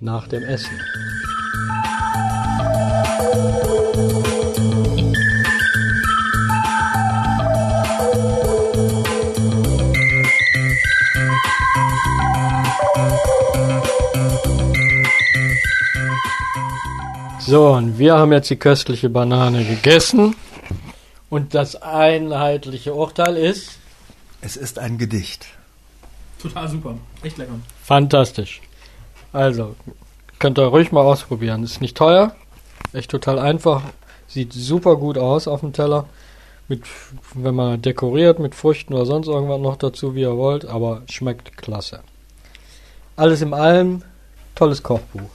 [0.00, 0.80] nach dem Essen.
[17.46, 20.34] So, und wir haben jetzt die köstliche Banane gegessen.
[21.28, 23.78] Und das einheitliche Urteil ist
[24.40, 25.46] Es ist ein Gedicht.
[26.40, 26.94] Total super.
[27.22, 27.52] Echt lecker.
[27.82, 28.62] fantastisch.
[29.32, 29.74] Also,
[30.38, 31.64] könnt ihr ruhig mal ausprobieren.
[31.64, 32.34] Ist nicht teuer,
[32.94, 33.82] echt total einfach.
[34.26, 36.06] Sieht super gut aus auf dem Teller.
[36.68, 36.84] Mit,
[37.34, 41.58] wenn man dekoriert mit Früchten oder sonst irgendwas noch dazu, wie ihr wollt, aber schmeckt
[41.58, 42.00] klasse.
[43.16, 44.02] Alles in allem,
[44.54, 45.28] tolles Kochbuch.